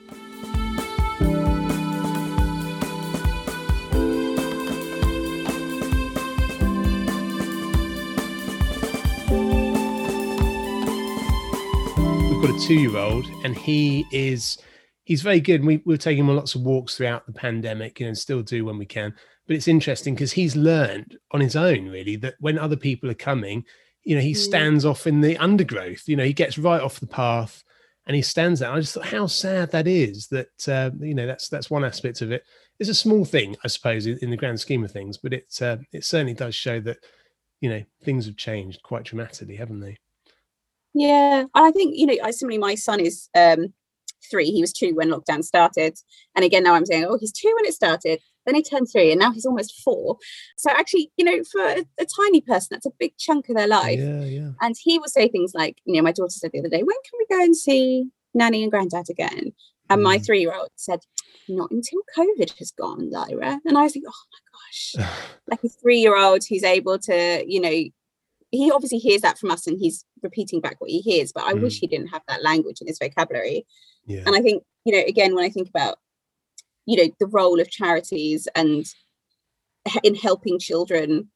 We've 12.30 12.50
got 12.50 12.62
a 12.62 12.66
two-year-old, 12.66 13.26
and 13.44 13.56
he 13.56 14.04
is 14.12 14.58
he's 15.04 15.22
very 15.22 15.40
good. 15.40 15.64
We, 15.64 15.82
we're 15.86 15.96
taking 15.96 16.24
him 16.24 16.30
on 16.30 16.36
lots 16.36 16.54
of 16.54 16.62
walks 16.62 16.96
throughout 16.96 17.26
the 17.26 17.32
pandemic, 17.32 18.00
you 18.00 18.06
know, 18.06 18.08
and 18.08 18.18
still 18.18 18.42
do 18.42 18.64
when 18.64 18.76
we 18.76 18.86
can. 18.86 19.14
But 19.46 19.56
it's 19.56 19.68
interesting 19.68 20.14
because 20.14 20.32
he's 20.32 20.56
learned 20.56 21.18
on 21.32 21.40
his 21.40 21.56
own, 21.56 21.88
really, 21.88 22.16
that 22.16 22.34
when 22.40 22.58
other 22.58 22.76
people 22.76 23.10
are 23.10 23.14
coming, 23.14 23.64
you 24.02 24.14
know, 24.14 24.22
he 24.22 24.32
mm. 24.32 24.36
stands 24.36 24.84
off 24.84 25.06
in 25.06 25.20
the 25.20 25.36
undergrowth. 25.36 26.08
You 26.08 26.16
know, 26.16 26.24
he 26.24 26.32
gets 26.32 26.58
right 26.58 26.80
off 26.80 27.00
the 27.00 27.06
path 27.06 27.62
and 28.06 28.14
he 28.14 28.22
stands 28.22 28.60
there. 28.60 28.70
I 28.70 28.80
just 28.80 28.94
thought 28.94 29.06
how 29.06 29.26
sad 29.26 29.70
that 29.72 29.86
is. 29.86 30.28
That 30.28 30.68
uh, 30.68 30.90
you 31.00 31.14
know, 31.14 31.26
that's 31.26 31.48
that's 31.48 31.70
one 31.70 31.84
aspect 31.84 32.20
of 32.22 32.32
it. 32.32 32.44
It's 32.78 32.90
a 32.90 32.94
small 32.94 33.24
thing, 33.24 33.56
I 33.64 33.68
suppose, 33.68 34.06
in, 34.06 34.18
in 34.20 34.30
the 34.30 34.36
grand 34.36 34.60
scheme 34.60 34.84
of 34.84 34.90
things, 34.90 35.16
but 35.16 35.32
it 35.32 35.46
uh, 35.60 35.78
it 35.92 36.04
certainly 36.04 36.34
does 36.34 36.54
show 36.54 36.80
that 36.80 36.98
you 37.60 37.70
know 37.70 37.82
things 38.02 38.26
have 38.26 38.36
changed 38.36 38.82
quite 38.82 39.04
dramatically, 39.04 39.56
haven't 39.56 39.80
they? 39.80 39.98
Yeah, 40.92 41.44
I 41.54 41.70
think 41.70 41.96
you 41.96 42.06
know, 42.06 42.16
I 42.22 42.30
similarly, 42.30 42.58
my 42.58 42.74
son 42.74 43.00
is 43.00 43.28
um, 43.34 43.72
three. 44.30 44.50
He 44.50 44.60
was 44.60 44.72
two 44.72 44.94
when 44.94 45.10
lockdown 45.10 45.42
started, 45.42 45.98
and 46.34 46.44
again 46.44 46.64
now 46.64 46.74
I'm 46.74 46.86
saying, 46.86 47.06
oh, 47.08 47.18
he's 47.18 47.32
two 47.32 47.52
when 47.56 47.64
it 47.64 47.74
started. 47.74 48.20
Then 48.46 48.54
he 48.54 48.62
turned 48.62 48.88
three, 48.90 49.10
and 49.10 49.20
now 49.20 49.32
he's 49.32 49.46
almost 49.46 49.80
four. 49.82 50.18
So 50.56 50.70
actually, 50.70 51.10
you 51.16 51.24
know, 51.24 51.42
for 51.50 51.60
a, 51.60 51.84
a 51.98 52.06
tiny 52.06 52.40
person, 52.40 52.68
that's 52.70 52.86
a 52.86 52.92
big 52.98 53.16
chunk 53.18 53.48
of 53.48 53.56
their 53.56 53.66
life. 53.66 53.98
Yeah, 53.98 54.24
yeah. 54.24 54.50
And 54.60 54.74
he 54.78 54.98
will 54.98 55.08
say 55.08 55.28
things 55.28 55.52
like, 55.54 55.78
you 55.84 55.94
know, 55.94 56.02
my 56.02 56.12
daughter 56.12 56.30
said 56.30 56.52
the 56.52 56.60
other 56.60 56.68
day, 56.68 56.82
when 56.82 56.96
can 57.04 57.18
we 57.18 57.36
go 57.36 57.42
and 57.42 57.56
see 57.56 58.06
Nanny 58.34 58.62
and 58.62 58.70
Granddad 58.70 59.10
again? 59.10 59.52
And 59.90 60.00
mm. 60.00 60.04
my 60.04 60.18
three-year-old 60.18 60.70
said, 60.76 61.00
not 61.48 61.70
until 61.70 62.00
COVID 62.16 62.58
has 62.58 62.70
gone, 62.70 63.10
Lyra. 63.10 63.60
And 63.64 63.76
I 63.76 63.82
was 63.82 63.94
like, 63.94 64.04
oh 64.06 64.24
my 64.32 65.04
gosh, 65.06 65.10
like 65.46 65.64
a 65.64 65.68
three-year-old 65.68 66.42
who's 66.48 66.64
able 66.64 66.98
to, 67.00 67.44
you 67.46 67.60
know, 67.60 67.84
he 68.50 68.70
obviously 68.70 68.98
hears 68.98 69.22
that 69.22 69.38
from 69.38 69.50
us 69.50 69.66
and 69.66 69.78
he's 69.78 70.04
repeating 70.22 70.60
back 70.60 70.80
what 70.80 70.90
he 70.90 71.00
hears 71.00 71.32
but 71.32 71.44
i 71.44 71.52
mm. 71.52 71.60
wish 71.62 71.78
he 71.78 71.86
didn't 71.86 72.08
have 72.08 72.22
that 72.28 72.42
language 72.42 72.80
in 72.80 72.86
his 72.86 72.98
vocabulary 72.98 73.66
yeah. 74.06 74.22
and 74.26 74.34
i 74.34 74.40
think 74.40 74.62
you 74.84 74.92
know 74.92 75.02
again 75.06 75.34
when 75.34 75.44
i 75.44 75.48
think 75.48 75.68
about 75.68 75.98
you 76.86 76.96
know 76.96 77.12
the 77.20 77.26
role 77.26 77.60
of 77.60 77.70
charities 77.70 78.48
and 78.54 78.86
in 80.02 80.14
helping 80.14 80.58
children 80.58 81.28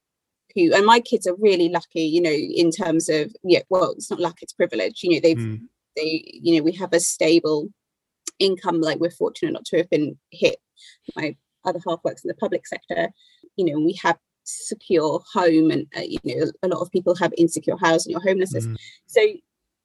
who 0.55 0.75
and 0.75 0.87
my 0.87 1.01
kids 1.01 1.27
are 1.27 1.37
really 1.39 1.69
lucky 1.69 2.03
you 2.03 2.21
know 2.21 2.31
in 2.31 2.71
terms 2.71 3.09
of 3.09 3.35
yeah 3.45 3.61
well 3.69 3.93
it's 3.93 4.11
not 4.11 4.21
luck 4.21 4.37
it's 4.41 4.53
privilege 4.53 5.01
you 5.03 5.11
know 5.11 5.21
they've 5.21 5.37
mm. 5.37 5.61
they 5.97 6.25
you 6.33 6.57
know 6.57 6.63
we 6.63 6.73
have 6.73 6.93
a 6.93 7.01
stable 7.01 7.69
income 8.39 8.81
like 8.81 8.99
we're 8.99 9.11
fortunate 9.11 9.53
not 9.53 9.65
to 9.65 9.77
have 9.77 9.91
been 9.91 10.17
hit 10.31 10.57
my 11.17 11.37
other 11.65 11.81
half 11.87 11.99
works 12.05 12.25
in 12.25 12.29
the 12.29 12.35
public 12.35 12.67
sector 12.67 13.11
you 13.57 13.65
know 13.65 13.79
we 13.79 13.99
have 14.03 14.17
secure 14.45 15.23
home 15.35 15.71
and 15.71 15.87
uh, 15.97 16.01
you 16.01 16.19
know 16.25 16.51
a 16.63 16.69
lot 16.69 16.81
of 16.81 16.91
people 16.91 17.15
have 17.15 17.35
insecure 17.37 17.77
housing 17.81 18.17
or 18.17 18.21
homelessness 18.21 18.67
mm. 18.67 18.77
so 19.07 19.21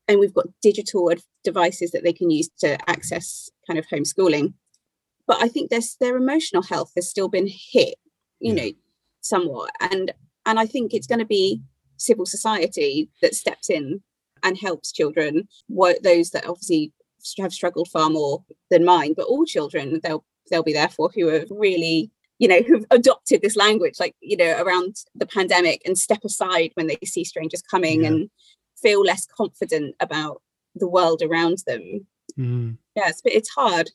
and 0.07 0.19
we've 0.19 0.33
got 0.33 0.47
digital 0.61 1.11
devices 1.43 1.91
that 1.91 2.03
they 2.03 2.13
can 2.13 2.29
use 2.29 2.49
to 2.59 2.77
access 2.89 3.49
kind 3.67 3.79
of 3.79 3.85
homeschooling 3.87 4.53
but 5.27 5.41
i 5.41 5.47
think 5.47 5.69
there's 5.69 5.95
their 5.99 6.17
emotional 6.17 6.63
health 6.63 6.91
has 6.95 7.09
still 7.09 7.27
been 7.27 7.47
hit 7.47 7.95
you 8.39 8.53
yeah. 8.53 8.63
know 8.63 8.71
somewhat 9.21 9.71
and 9.79 10.11
and 10.45 10.59
i 10.59 10.65
think 10.65 10.93
it's 10.93 11.07
going 11.07 11.19
to 11.19 11.25
be 11.25 11.61
civil 11.97 12.25
society 12.25 13.09
that 13.21 13.35
steps 13.35 13.69
in 13.69 14.01
and 14.43 14.57
helps 14.57 14.91
children 14.91 15.47
what 15.67 16.03
those 16.03 16.31
that 16.31 16.45
obviously 16.45 16.91
have 17.39 17.53
struggled 17.53 17.87
far 17.87 18.09
more 18.09 18.43
than 18.69 18.83
mine 18.83 19.13
but 19.15 19.25
all 19.25 19.45
children 19.45 19.99
they'll 20.03 20.25
they'll 20.49 20.63
be 20.63 20.73
there 20.73 20.89
for 20.89 21.09
who 21.15 21.29
are 21.29 21.45
really 21.49 22.11
you 22.39 22.47
know 22.47 22.61
who've 22.61 22.85
adopted 22.91 23.41
this 23.41 23.55
language 23.55 23.95
like 23.99 24.15
you 24.19 24.35
know 24.35 24.61
around 24.61 24.95
the 25.15 25.25
pandemic 25.25 25.81
and 25.85 25.97
step 25.97 26.23
aside 26.25 26.71
when 26.73 26.87
they 26.87 26.97
see 27.05 27.23
strangers 27.23 27.61
coming 27.61 28.03
yeah. 28.03 28.09
and 28.09 28.29
feel 28.81 29.01
less 29.01 29.25
confident 29.25 29.95
about 30.01 30.41
the 30.75 30.87
world 30.87 31.21
around 31.21 31.59
them 31.65 32.05
mm. 32.37 32.77
yes 32.95 33.21
but 33.23 33.31
it's 33.31 33.49
hard 33.49 33.89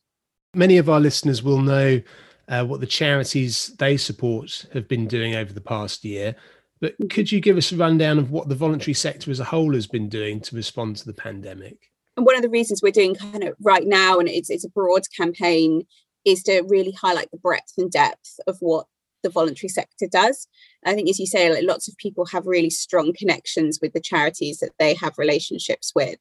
many 0.54 0.78
of 0.78 0.88
our 0.88 1.00
listeners 1.00 1.42
will 1.42 1.60
know 1.60 2.00
uh, 2.48 2.64
what 2.64 2.80
the 2.80 2.86
charities 2.86 3.74
they 3.78 3.96
support 3.96 4.66
have 4.72 4.88
been 4.88 5.06
doing 5.06 5.34
over 5.34 5.52
the 5.52 5.60
past 5.60 6.04
year 6.04 6.34
but 6.80 6.94
could 7.10 7.30
you 7.32 7.40
give 7.40 7.56
us 7.56 7.72
a 7.72 7.76
rundown 7.76 8.18
of 8.18 8.30
what 8.30 8.48
the 8.48 8.54
voluntary 8.54 8.94
sector 8.94 9.30
as 9.30 9.40
a 9.40 9.44
whole 9.44 9.74
has 9.74 9.86
been 9.86 10.08
doing 10.08 10.40
to 10.40 10.56
respond 10.56 10.96
to 10.96 11.04
the 11.04 11.12
pandemic 11.12 11.90
and 12.16 12.26
one 12.26 12.36
of 12.36 12.42
the 12.42 12.48
reasons 12.48 12.82
we're 12.82 12.90
doing 12.90 13.14
kind 13.14 13.44
of 13.44 13.54
right 13.60 13.86
now 13.86 14.18
and 14.18 14.28
it's, 14.28 14.50
it's 14.50 14.64
a 14.64 14.70
broad 14.70 15.02
campaign 15.16 15.82
is 16.24 16.42
to 16.42 16.62
really 16.68 16.92
highlight 16.92 17.30
the 17.30 17.38
breadth 17.38 17.72
and 17.78 17.90
depth 17.90 18.40
of 18.46 18.56
what 18.60 18.86
the 19.22 19.30
voluntary 19.30 19.68
sector 19.68 20.06
does. 20.10 20.46
I 20.84 20.94
think, 20.94 21.08
as 21.08 21.18
you 21.18 21.26
say, 21.26 21.52
like 21.52 21.64
lots 21.64 21.88
of 21.88 21.96
people 21.96 22.26
have 22.26 22.46
really 22.46 22.70
strong 22.70 23.12
connections 23.16 23.78
with 23.80 23.92
the 23.92 24.00
charities 24.00 24.58
that 24.58 24.72
they 24.78 24.94
have 24.94 25.18
relationships 25.18 25.92
with. 25.94 26.18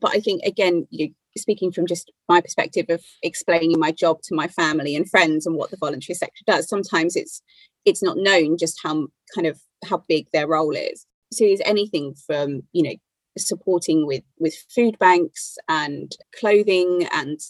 But 0.00 0.12
I 0.12 0.20
think, 0.20 0.42
again, 0.44 0.86
you 0.90 1.10
speaking 1.36 1.72
from 1.72 1.86
just 1.86 2.12
my 2.28 2.40
perspective 2.40 2.86
of 2.88 3.02
explaining 3.22 3.78
my 3.78 3.92
job 3.92 4.20
to 4.22 4.34
my 4.34 4.48
family 4.48 4.94
and 4.94 5.08
friends 5.08 5.46
and 5.46 5.56
what 5.56 5.70
the 5.70 5.76
voluntary 5.76 6.14
sector 6.14 6.42
does, 6.46 6.68
sometimes 6.68 7.16
it's 7.16 7.42
it's 7.84 8.02
not 8.02 8.16
known 8.16 8.56
just 8.56 8.78
how 8.82 9.08
kind 9.34 9.46
of 9.46 9.60
how 9.84 10.02
big 10.08 10.26
their 10.32 10.48
role 10.48 10.74
is. 10.74 11.06
So, 11.32 11.44
is 11.44 11.62
anything 11.64 12.14
from 12.26 12.62
you 12.72 12.82
know 12.82 12.94
supporting 13.36 14.06
with 14.06 14.22
with 14.38 14.54
food 14.74 14.98
banks 14.98 15.56
and 15.68 16.12
clothing 16.38 17.08
and 17.12 17.40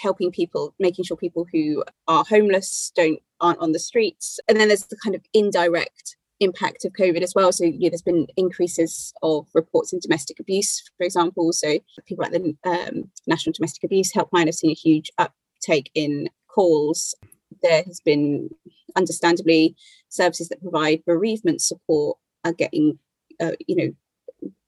helping 0.00 0.30
people 0.30 0.74
making 0.78 1.04
sure 1.04 1.16
people 1.16 1.46
who 1.52 1.84
are 2.08 2.24
homeless 2.28 2.92
don't 2.96 3.20
aren't 3.40 3.58
on 3.58 3.72
the 3.72 3.78
streets 3.78 4.40
and 4.48 4.58
then 4.58 4.68
there's 4.68 4.86
the 4.86 4.96
kind 5.02 5.14
of 5.14 5.22
indirect 5.34 6.16
impact 6.40 6.84
of 6.84 6.92
covid 6.92 7.22
as 7.22 7.32
well 7.34 7.52
so 7.52 7.64
yeah, 7.64 7.88
there's 7.88 8.02
been 8.02 8.26
increases 8.36 9.12
of 9.22 9.46
reports 9.54 9.92
in 9.92 10.00
domestic 10.00 10.40
abuse 10.40 10.82
for 10.96 11.04
example 11.04 11.52
so 11.52 11.78
people 12.06 12.24
like 12.24 12.32
the 12.32 12.56
um, 12.64 13.10
national 13.26 13.52
domestic 13.52 13.84
abuse 13.84 14.12
helpline 14.12 14.46
have 14.46 14.54
seen 14.54 14.70
a 14.70 14.74
huge 14.74 15.10
uptake 15.18 15.90
in 15.94 16.28
calls 16.48 17.14
there 17.62 17.82
has 17.84 18.00
been 18.04 18.50
understandably 18.96 19.76
services 20.08 20.48
that 20.48 20.60
provide 20.60 21.04
bereavement 21.06 21.60
support 21.60 22.18
are 22.44 22.52
getting 22.52 22.98
uh, 23.40 23.52
you 23.66 23.76
know 23.76 23.92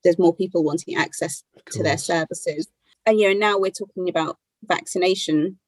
there's 0.03 0.19
more 0.19 0.35
people 0.35 0.63
wanting 0.63 0.95
access 0.95 1.43
to 1.71 1.83
their 1.83 1.97
services. 1.97 2.67
And 3.05 3.19
you 3.19 3.33
know, 3.33 3.39
now 3.39 3.57
we're 3.57 3.71
talking 3.71 4.09
about 4.09 4.37
vaccination. 4.63 5.59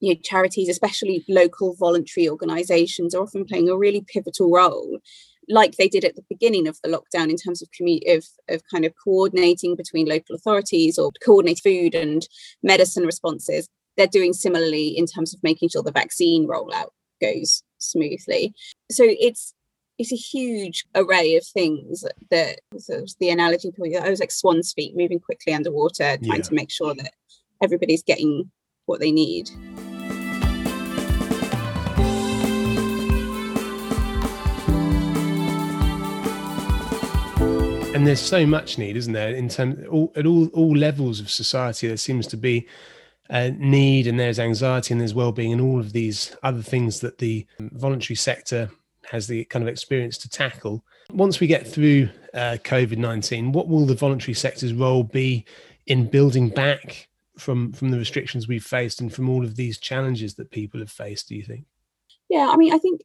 You 0.00 0.14
know, 0.14 0.20
charities, 0.22 0.68
especially 0.68 1.24
local 1.26 1.74
voluntary 1.74 2.28
organisations, 2.28 3.14
are 3.14 3.22
often 3.22 3.46
playing 3.46 3.70
a 3.70 3.76
really 3.76 4.04
pivotal 4.06 4.50
role, 4.50 4.98
like 5.48 5.76
they 5.76 5.88
did 5.88 6.04
at 6.04 6.16
the 6.16 6.24
beginning 6.28 6.66
of 6.66 6.78
the 6.82 6.88
lockdown 6.88 7.30
in 7.30 7.36
terms 7.36 7.62
of 7.62 7.70
community 7.70 8.10
of, 8.12 8.24
of 8.48 8.62
kind 8.70 8.84
of 8.84 8.92
coordinating 9.02 9.76
between 9.76 10.06
local 10.06 10.34
authorities 10.34 10.98
or 10.98 11.12
coordinate 11.24 11.60
food 11.62 11.94
and 11.94 12.26
medicine 12.62 13.04
responses. 13.04 13.68
They're 13.96 14.06
doing 14.06 14.32
similarly 14.32 14.88
in 14.88 15.06
terms 15.06 15.32
of 15.32 15.42
making 15.42 15.70
sure 15.70 15.82
the 15.82 15.92
vaccine 15.92 16.46
rollout 16.46 16.90
goes 17.20 17.62
smoothly. 17.78 18.54
So 18.90 19.04
it's 19.06 19.54
it's 19.98 20.12
a 20.12 20.16
huge 20.16 20.84
array 20.94 21.36
of 21.36 21.46
things 21.46 22.04
that 22.30 22.60
the 22.70 23.30
analogy 23.30 23.72
I 23.98 24.10
was 24.10 24.20
like 24.20 24.30
swan's 24.30 24.74
feet 24.74 24.94
moving 24.94 25.20
quickly 25.20 25.54
underwater, 25.54 26.18
trying 26.18 26.36
yeah. 26.36 26.42
to 26.42 26.54
make 26.54 26.70
sure 26.70 26.94
that 26.94 27.12
everybody's 27.62 28.02
getting 28.02 28.50
what 28.84 29.00
they 29.00 29.10
need. 29.10 29.50
And 37.96 38.06
there's 38.06 38.20
so 38.20 38.44
much 38.44 38.76
need, 38.76 38.94
isn't 38.94 39.14
there? 39.14 39.30
In 39.30 39.48
terms 39.48 39.82
all, 39.90 40.12
at 40.16 40.26
all 40.26 40.48
all 40.48 40.76
levels 40.76 41.18
of 41.18 41.30
society, 41.30 41.88
there 41.88 41.96
seems 41.96 42.26
to 42.26 42.36
be 42.36 42.68
a 43.30 43.52
need, 43.52 44.06
and 44.06 44.20
there's 44.20 44.38
anxiety, 44.38 44.92
and 44.92 45.00
there's 45.00 45.14
well-being, 45.14 45.50
and 45.50 45.62
all 45.62 45.80
of 45.80 45.94
these 45.94 46.36
other 46.42 46.60
things 46.60 47.00
that 47.00 47.16
the 47.16 47.46
voluntary 47.58 48.14
sector 48.14 48.68
has 49.06 49.28
the 49.28 49.46
kind 49.46 49.62
of 49.62 49.68
experience 49.68 50.18
to 50.18 50.28
tackle. 50.28 50.84
Once 51.10 51.40
we 51.40 51.46
get 51.46 51.66
through 51.66 52.10
uh, 52.34 52.58
COVID 52.64 52.98
19, 52.98 53.52
what 53.52 53.66
will 53.66 53.86
the 53.86 53.94
voluntary 53.94 54.34
sector's 54.34 54.74
role 54.74 55.02
be 55.02 55.46
in 55.86 56.06
building 56.06 56.50
back 56.50 57.08
from, 57.38 57.72
from 57.72 57.88
the 57.92 57.98
restrictions 57.98 58.46
we've 58.46 58.62
faced 58.62 59.00
and 59.00 59.10
from 59.10 59.30
all 59.30 59.42
of 59.42 59.56
these 59.56 59.78
challenges 59.78 60.34
that 60.34 60.50
people 60.50 60.80
have 60.80 60.90
faced, 60.90 61.30
do 61.30 61.34
you 61.34 61.44
think? 61.44 61.64
Yeah, 62.28 62.50
I 62.52 62.58
mean, 62.58 62.74
I 62.74 62.78
think 62.78 63.00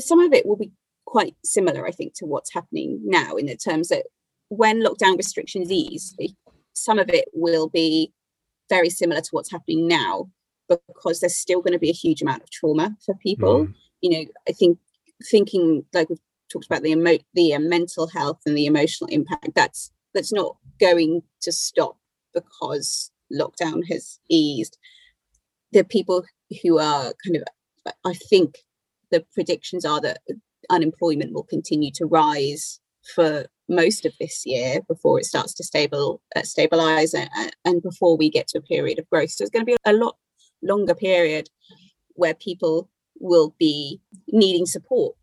some 0.00 0.20
of 0.20 0.34
it 0.34 0.44
will 0.44 0.56
be 0.56 0.72
quite 1.06 1.36
similar, 1.42 1.86
I 1.86 1.90
think, 1.90 2.12
to 2.16 2.26
what's 2.26 2.52
happening 2.52 3.00
now 3.02 3.36
in 3.36 3.46
the 3.46 3.56
terms 3.56 3.88
that 3.88 4.04
when 4.48 4.82
lockdown 4.82 5.16
restrictions 5.16 5.70
ease, 5.70 6.14
some 6.74 6.98
of 6.98 7.08
it 7.08 7.28
will 7.32 7.68
be 7.68 8.12
very 8.68 8.90
similar 8.90 9.20
to 9.20 9.30
what's 9.30 9.50
happening 9.50 9.86
now 9.86 10.28
because 10.68 11.20
there's 11.20 11.36
still 11.36 11.60
going 11.60 11.72
to 11.72 11.78
be 11.78 11.90
a 11.90 11.94
huge 11.94 12.22
amount 12.22 12.42
of 12.42 12.50
trauma 12.50 12.96
for 13.04 13.14
people. 13.16 13.66
Mm. 13.66 13.74
You 14.00 14.10
know, 14.10 14.24
I 14.48 14.52
think 14.52 14.78
thinking 15.30 15.84
like 15.92 16.08
we've 16.08 16.18
talked 16.52 16.66
about 16.66 16.82
the 16.82 16.90
emo- 16.90 17.18
the 17.34 17.54
uh, 17.54 17.58
mental 17.58 18.08
health 18.08 18.40
and 18.46 18.56
the 18.56 18.66
emotional 18.66 19.08
impact 19.08 19.50
that's 19.54 19.90
that's 20.14 20.32
not 20.32 20.56
going 20.80 21.22
to 21.40 21.52
stop 21.52 21.96
because 22.34 23.10
lockdown 23.32 23.82
has 23.88 24.18
eased 24.28 24.78
the 25.72 25.84
people 25.84 26.24
who 26.62 26.78
are 26.78 27.12
kind 27.24 27.36
of 27.36 27.42
i 28.04 28.14
think 28.14 28.58
the 29.10 29.24
predictions 29.34 29.84
are 29.84 30.00
that 30.00 30.20
unemployment 30.70 31.32
will 31.32 31.42
continue 31.42 31.90
to 31.90 32.06
rise 32.06 32.80
for 33.14 33.46
most 33.68 34.06
of 34.06 34.12
this 34.20 34.42
year 34.46 34.80
before 34.88 35.18
it 35.18 35.24
starts 35.24 35.52
to 35.54 35.64
stable 35.64 36.22
uh, 36.34 36.42
stabilize 36.42 37.14
and, 37.14 37.28
and 37.64 37.82
before 37.82 38.16
we 38.16 38.30
get 38.30 38.46
to 38.46 38.58
a 38.58 38.62
period 38.62 38.98
of 38.98 39.08
growth 39.10 39.30
so 39.30 39.42
it's 39.42 39.50
going 39.50 39.64
to 39.64 39.72
be 39.72 39.76
a 39.84 39.92
lot 39.92 40.16
longer 40.62 40.94
period 40.94 41.48
where 42.14 42.34
people 42.34 42.88
will 43.18 43.54
be 43.58 44.00
needing 44.28 44.66
support 44.66 45.14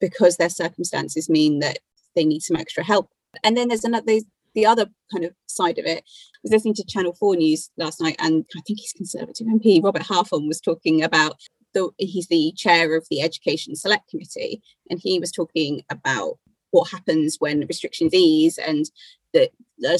because 0.00 0.36
their 0.36 0.50
circumstances 0.50 1.28
mean 1.28 1.58
that 1.60 1.78
they 2.14 2.24
need 2.24 2.40
some 2.40 2.56
extra 2.56 2.82
help. 2.82 3.10
And 3.44 3.56
then 3.56 3.68
there's 3.68 3.84
another 3.84 4.06
there's 4.06 4.24
the 4.54 4.66
other 4.66 4.86
kind 5.12 5.24
of 5.24 5.32
side 5.46 5.78
of 5.78 5.84
it. 5.84 5.98
I 5.98 6.38
was 6.42 6.52
listening 6.52 6.74
to 6.74 6.84
Channel 6.84 7.14
4 7.14 7.36
News 7.36 7.70
last 7.76 8.00
night, 8.00 8.16
and 8.18 8.44
I 8.56 8.60
think 8.66 8.80
he's 8.80 8.92
Conservative 8.92 9.46
MP, 9.46 9.82
Robert 9.82 10.02
Halfon, 10.02 10.48
was 10.48 10.60
talking 10.60 11.02
about 11.02 11.36
the 11.74 11.90
he's 11.98 12.28
the 12.28 12.52
chair 12.56 12.96
of 12.96 13.06
the 13.10 13.20
Education 13.20 13.76
Select 13.76 14.08
Committee, 14.08 14.62
and 14.90 15.00
he 15.02 15.18
was 15.18 15.30
talking 15.30 15.82
about 15.90 16.38
what 16.70 16.90
happens 16.90 17.36
when 17.38 17.66
restrictions 17.66 18.12
ease 18.14 18.58
and 18.58 18.90
that 19.34 19.50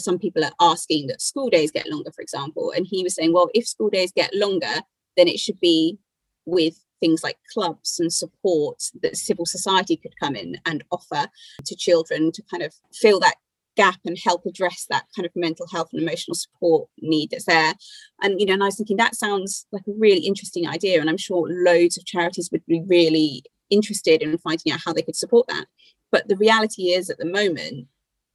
some 0.01 0.19
people 0.19 0.45
are 0.45 0.53
asking 0.61 1.07
that 1.07 1.23
school 1.23 1.49
days 1.49 1.71
get 1.71 1.89
longer, 1.89 2.11
for 2.11 2.23
example. 2.23 2.73
And 2.75 2.87
he 2.87 3.03
was 3.03 3.15
saying, 3.15 3.33
well, 3.33 3.51
if 3.55 3.67
school 3.67 3.91
days 3.91 4.11
get 4.11 4.35
longer, 4.35 4.83
then 5.17 5.29
it 5.29 5.39
should 5.39 5.61
be 5.61 5.99
with 6.47 6.83
things 7.01 7.23
like 7.23 7.39
clubs 7.53 8.01
and 8.01 8.13
support 8.13 8.83
that 9.03 9.17
civil 9.17 9.47
society 9.47 9.97
could 9.97 10.19
come 10.21 10.35
in 10.35 10.59
and 10.67 10.83
offer 10.91 11.29
to 11.65 11.77
children 11.77 12.33
to 12.33 12.43
kind 12.51 12.63
of 12.63 12.75
fill 12.93 13.21
that 13.21 13.37
gap 13.77 14.01
and 14.05 14.19
help 14.25 14.45
address 14.45 14.87
that 14.91 15.05
kind 15.15 15.25
of 15.25 15.31
mental 15.37 15.69
health 15.71 15.91
and 15.93 16.03
emotional 16.03 16.35
support 16.35 16.89
need 16.99 17.31
that's 17.31 17.45
there. 17.45 17.75
And 18.21 18.41
you 18.41 18.47
know, 18.47 18.55
and 18.55 18.63
I 18.65 18.67
was 18.67 18.77
thinking 18.77 18.97
that 18.97 19.15
sounds 19.15 19.67
like 19.71 19.87
a 19.87 19.93
really 19.97 20.27
interesting 20.27 20.67
idea, 20.67 21.01
and 21.01 21.09
I'm 21.09 21.17
sure 21.17 21.47
loads 21.49 21.97
of 21.97 22.05
charities 22.05 22.51
would 22.51 22.67
be 22.67 22.83
really 22.89 23.45
interested 23.71 24.23
in 24.23 24.37
finding 24.39 24.73
out 24.73 24.81
how 24.85 24.93
they 24.93 25.03
could 25.03 25.15
support 25.15 25.47
that. 25.49 25.67
But 26.11 26.29
the 26.29 26.37
reality 26.37 26.91
is 26.91 27.11
at 27.11 27.19
the 27.19 27.27
moment 27.27 27.89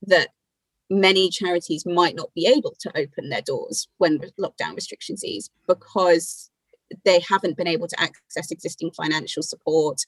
that 0.03 0.29
many 0.89 1.29
charities 1.29 1.85
might 1.85 2.15
not 2.15 2.33
be 2.35 2.45
able 2.45 2.75
to 2.79 2.97
open 2.97 3.29
their 3.29 3.41
doors 3.41 3.87
when 3.97 4.19
lockdown 4.39 4.75
restrictions 4.75 5.23
ease 5.23 5.49
because 5.67 6.51
they 7.05 7.19
haven't 7.27 7.57
been 7.57 7.67
able 7.67 7.87
to 7.87 7.99
access 7.99 8.51
existing 8.51 8.91
financial 8.91 9.41
support 9.41 10.01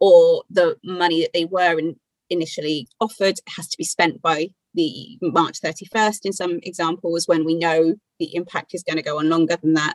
or 0.00 0.42
the 0.50 0.76
money 0.82 1.20
that 1.20 1.32
they 1.32 1.44
were 1.44 1.78
in, 1.78 1.96
initially 2.30 2.88
offered 3.00 3.38
has 3.56 3.68
to 3.68 3.78
be 3.78 3.84
spent 3.84 4.20
by 4.20 4.48
the 4.74 5.18
March 5.20 5.60
31st 5.60 6.20
in 6.24 6.32
some 6.32 6.58
examples 6.62 7.28
when 7.28 7.44
we 7.44 7.54
know 7.54 7.94
the 8.18 8.34
impact 8.34 8.74
is 8.74 8.82
going 8.82 8.96
to 8.96 9.02
go 9.02 9.18
on 9.18 9.28
longer 9.28 9.56
than 9.62 9.74
that. 9.74 9.94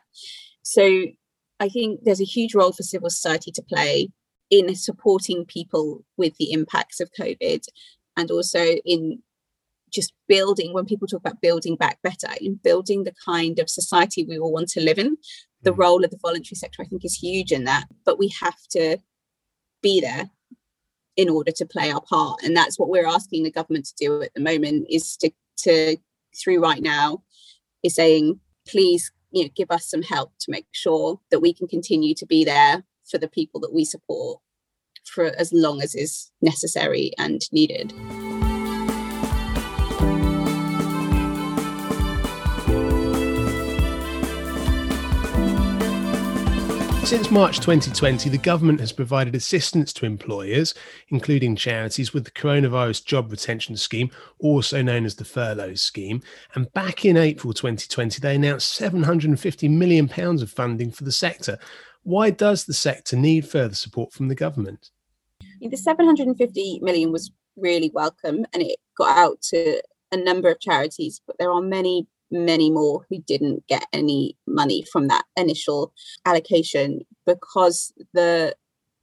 So 0.62 1.08
I 1.60 1.70
think 1.70 2.02
there's 2.04 2.22
a 2.22 2.26
huge 2.26 2.54
role 2.54 2.72
for 2.72 2.84
civil 2.84 3.10
society 3.10 3.52
to 3.52 3.64
play 3.64 4.10
in 4.50 4.74
supporting 4.76 5.46
people 5.46 6.06
with 6.16 6.36
the 6.38 6.52
impacts 6.52 7.00
of 7.00 7.12
COVID 7.20 7.66
and 8.16 8.32
also 8.32 8.64
in 8.86 9.22
just 9.92 10.14
building 10.28 10.74
when 10.74 10.86
people 10.86 11.08
talk 11.08 11.22
about 11.22 11.42
building 11.42 11.76
back 11.76 12.00
better 12.02 12.28
in 12.42 12.56
building 12.56 13.04
the 13.04 13.14
kind 13.24 13.60
of 13.60 13.70
society 13.70 14.24
we 14.24 14.38
all 14.38 14.52
want 14.52 14.68
to 14.68 14.82
live 14.82 15.00
in 15.00 15.16
the 15.62 15.72
mm. 15.72 15.78
role 15.78 16.04
of 16.04 16.12
the 16.12 16.20
voluntary 16.22 16.56
sector 16.56 16.82
i 16.82 16.86
think 16.86 17.06
is 17.06 17.16
huge 17.16 17.52
in 17.52 17.64
that 17.64 17.86
but 18.06 18.20
we 18.20 18.28
have 18.42 18.58
to 18.70 18.98
be 19.82 20.02
there 20.02 20.30
in 21.16 21.30
order 21.30 21.52
to 21.52 21.66
play 21.66 21.92
our 21.92 22.02
part 22.02 22.40
and 22.44 22.56
that's 22.56 22.78
what 22.78 22.90
we're 22.90 23.08
asking 23.08 23.44
the 23.44 23.52
government 23.52 23.86
to 23.86 23.94
do 23.98 24.22
at 24.22 24.34
the 24.34 24.42
moment 24.42 24.86
is 24.90 25.16
to 25.18 25.32
to 25.58 25.98
through 26.38 26.62
right 26.62 26.84
now 26.84 27.24
is 27.84 27.96
saying 27.96 28.40
please 28.68 29.12
you 29.32 29.44
know 29.44 29.50
give 29.56 29.72
us 29.72 29.90
some 29.90 30.02
help 30.02 30.32
to 30.40 30.52
make 30.52 30.68
sure 30.72 31.20
that 31.32 31.40
we 31.40 31.54
can 31.54 31.68
continue 31.68 32.14
to 32.14 32.26
be 32.26 32.44
there 32.44 32.84
for 33.10 33.18
the 33.18 33.28
people 33.28 33.60
that 33.62 33.74
we 33.74 33.86
support 33.86 34.40
for 35.06 35.26
as 35.38 35.54
long 35.54 35.82
as 35.82 35.96
is 35.96 36.32
necessary 36.42 37.12
and 37.18 37.42
needed. 37.52 37.94
Since 47.08 47.32
March 47.32 47.62
2020, 47.62 48.30
the 48.30 48.38
government 48.38 48.82
has 48.82 48.92
provided 48.92 49.34
assistance 49.34 49.94
to 49.94 50.06
employers, 50.06 50.74
including 51.08 51.56
charities, 51.56 52.14
with 52.14 52.26
the 52.26 52.32
Coronavirus 52.32 53.06
Job 53.06 53.32
Retention 53.32 53.78
Scheme, 53.78 54.12
also 54.40 54.82
known 54.82 55.06
as 55.06 55.16
the 55.16 55.24
Furlough 55.24 55.76
Scheme. 55.76 56.22
And 56.54 56.70
back 56.74 57.06
in 57.06 57.16
April 57.16 57.54
2020, 57.54 58.20
they 58.20 58.36
announced 58.36 58.78
£750 58.78 59.70
million 59.70 60.12
of 60.12 60.52
funding 60.52 60.92
for 60.92 61.06
the 61.06 61.14
sector. 61.14 61.58
Why 62.08 62.30
does 62.30 62.64
the 62.64 62.74
sector 62.74 63.18
need 63.18 63.46
further 63.46 63.76
support 63.76 64.14
from 64.14 64.30
the 64.30 64.36
government? 64.36 64.92
The 65.60 65.76
750 65.76 66.80
million 66.82 67.12
was 67.12 67.32
really 67.58 67.92
welcome 67.94 68.46
and 68.54 68.64
it 68.64 68.78
got 68.98 69.18
out 69.18 69.42
to 69.50 69.82
a 70.14 70.16
number 70.16 70.50
of 70.50 70.62
charities, 70.62 71.20
but 71.28 71.38
there 71.38 71.52
are 71.52 71.60
many 71.60 72.08
many 72.32 72.72
more 72.72 73.06
who 73.10 73.20
didn't 73.20 73.68
get 73.68 73.86
any 73.92 74.38
money 74.48 74.86
from 74.90 75.10
that 75.10 75.26
initial 75.36 75.94
allocation 76.26 77.02
because 77.26 77.92
the 78.14 78.56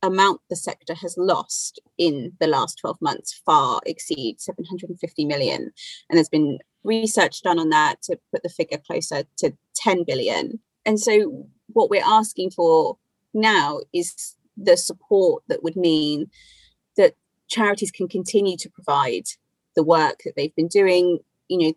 amount 0.03 0.41
the 0.49 0.57
sector 0.57 0.95
has 0.95 1.15
lost 1.19 1.81
in 1.99 2.33
the 2.41 2.47
last 2.47 2.79
12 2.79 2.97
months 3.03 3.41
far 3.45 3.81
exceeds 3.85 4.45
750 4.45 5.25
million 5.27 5.71
and 6.09 6.17
there's 6.17 6.29
been 6.31 6.59
research 6.85 7.43
done 7.43 7.59
on 7.59 7.69
that 7.69 8.01
to 8.03 8.19
put 8.33 8.43
the 8.43 8.49
figure 8.49 8.79
closer 8.87 9.25
to 9.39 9.53
10 9.77 10.05
billion. 10.05 10.61
And 10.87 11.01
so 11.01 11.49
what 11.75 11.91
we're 11.91 12.03
asking 12.05 12.51
for 12.51 12.97
now 13.35 13.81
is 13.93 14.37
the 14.57 14.77
support 14.77 15.43
that 15.49 15.63
would 15.63 15.77
mean 15.77 16.31
that 16.97 17.15
charities 17.49 17.91
can 17.91 18.09
continue 18.09 18.57
to 18.57 18.71
provide 18.71 19.25
the 19.77 19.85
work 19.85 20.23
that 20.25 20.35
they've 20.37 20.55
been 20.55 20.69
doing, 20.69 21.19
you 21.49 21.59
know, 21.59 21.73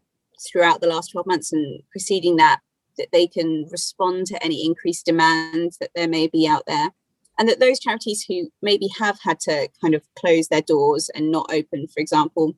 throughout 0.48 0.82
the 0.82 0.88
last 0.88 1.12
12 1.12 1.28
months 1.28 1.52
and 1.52 1.82
preceding 1.92 2.36
that, 2.38 2.60
that 2.98 3.10
they 3.12 3.28
can 3.28 3.68
respond 3.72 4.28
to 4.28 4.44
any 4.44 4.66
increased 4.66 5.06
demand 5.06 5.74
that 5.80 5.90
there 5.96 6.08
may 6.08 6.28
be 6.28 6.48
out 6.48 6.64
there. 6.68 6.92
And 7.40 7.48
that 7.50 7.60
those 7.60 7.80
charities 7.80 8.24
who 8.28 8.52
maybe 8.62 8.90
have 9.00 9.20
had 9.22 9.40
to 9.42 9.70
kind 9.82 9.94
of 9.94 10.02
close 10.16 10.48
their 10.48 10.62
doors 10.62 11.10
and 11.14 11.32
not 11.32 11.52
open, 11.52 11.88
for 11.88 12.00
example, 12.00 12.56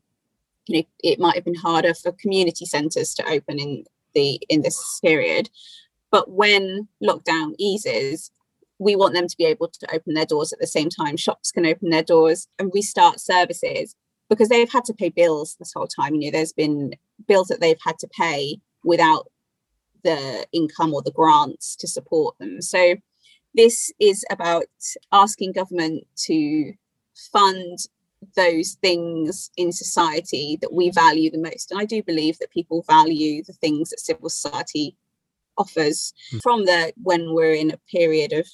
you 0.68 0.80
know, 0.80 0.84
it 1.04 1.20
might 1.20 1.36
have 1.36 1.44
been 1.44 1.56
harder 1.56 1.94
for 1.94 2.12
community 2.14 2.66
centres 2.66 3.14
to 3.16 3.28
open 3.28 3.60
in 3.60 3.84
the 4.14 4.40
in 4.50 4.62
this 4.62 5.00
period. 5.02 5.50
But 6.12 6.32
when 6.32 6.88
lockdown 7.04 7.54
eases, 7.58 8.32
we 8.80 8.96
want 8.96 9.14
them 9.14 9.28
to 9.28 9.38
be 9.38 9.46
able 9.46 9.68
to 9.68 9.96
open 9.96 10.14
their 10.14 10.26
doors 10.26 10.54
at 10.54 10.60
the 10.60 10.68
same 10.68 10.90
time. 10.90 11.18
Shops 11.18 11.52
can 11.52 11.66
open 11.66 11.90
their 11.90 12.04
doors 12.04 12.48
and 12.58 12.72
restart 12.74 13.20
services 13.20 13.96
because 14.30 14.50
they've 14.50 14.72
had 14.72 14.86
to 14.86 14.94
pay 14.94 15.10
bills 15.10 15.56
this 15.60 15.74
whole 15.74 15.88
time. 15.88 16.16
You 16.16 16.32
know, 16.32 16.38
there's 16.38 16.54
been 16.54 16.94
bills 17.28 17.48
that 17.48 17.60
they've 17.60 17.80
had 17.84 18.00
to 18.00 18.08
pay 18.08 18.60
without 18.84 19.28
the 20.04 20.46
income 20.54 20.94
or 20.94 21.02
the 21.02 21.12
grants 21.12 21.76
to 21.76 21.88
support 21.88 22.38
them. 22.40 22.62
So 22.62 22.96
this 23.54 23.92
is 24.00 24.24
about 24.30 24.66
asking 25.12 25.54
government 25.54 26.06
to 26.26 26.74
fund 27.34 27.80
those 28.36 28.78
things 28.82 29.50
in 29.58 29.72
society 29.72 30.58
that 30.62 30.74
we 30.74 30.90
value 30.90 31.32
the 31.32 31.38
most. 31.38 31.72
And 31.72 31.80
I 31.80 31.86
do 31.86 32.04
believe 32.04 32.38
that 32.40 32.52
people 32.52 32.84
value 32.88 33.44
the 33.44 33.54
things 33.54 33.90
that 33.90 34.00
civil 34.00 34.30
society 34.30 34.96
offers 35.60 36.14
mm. 36.34 36.42
from 36.42 36.66
the 36.66 36.94
when 37.04 37.34
we're 37.34 37.54
in 37.54 37.72
a 37.72 37.80
period 37.92 38.34
of 38.34 38.48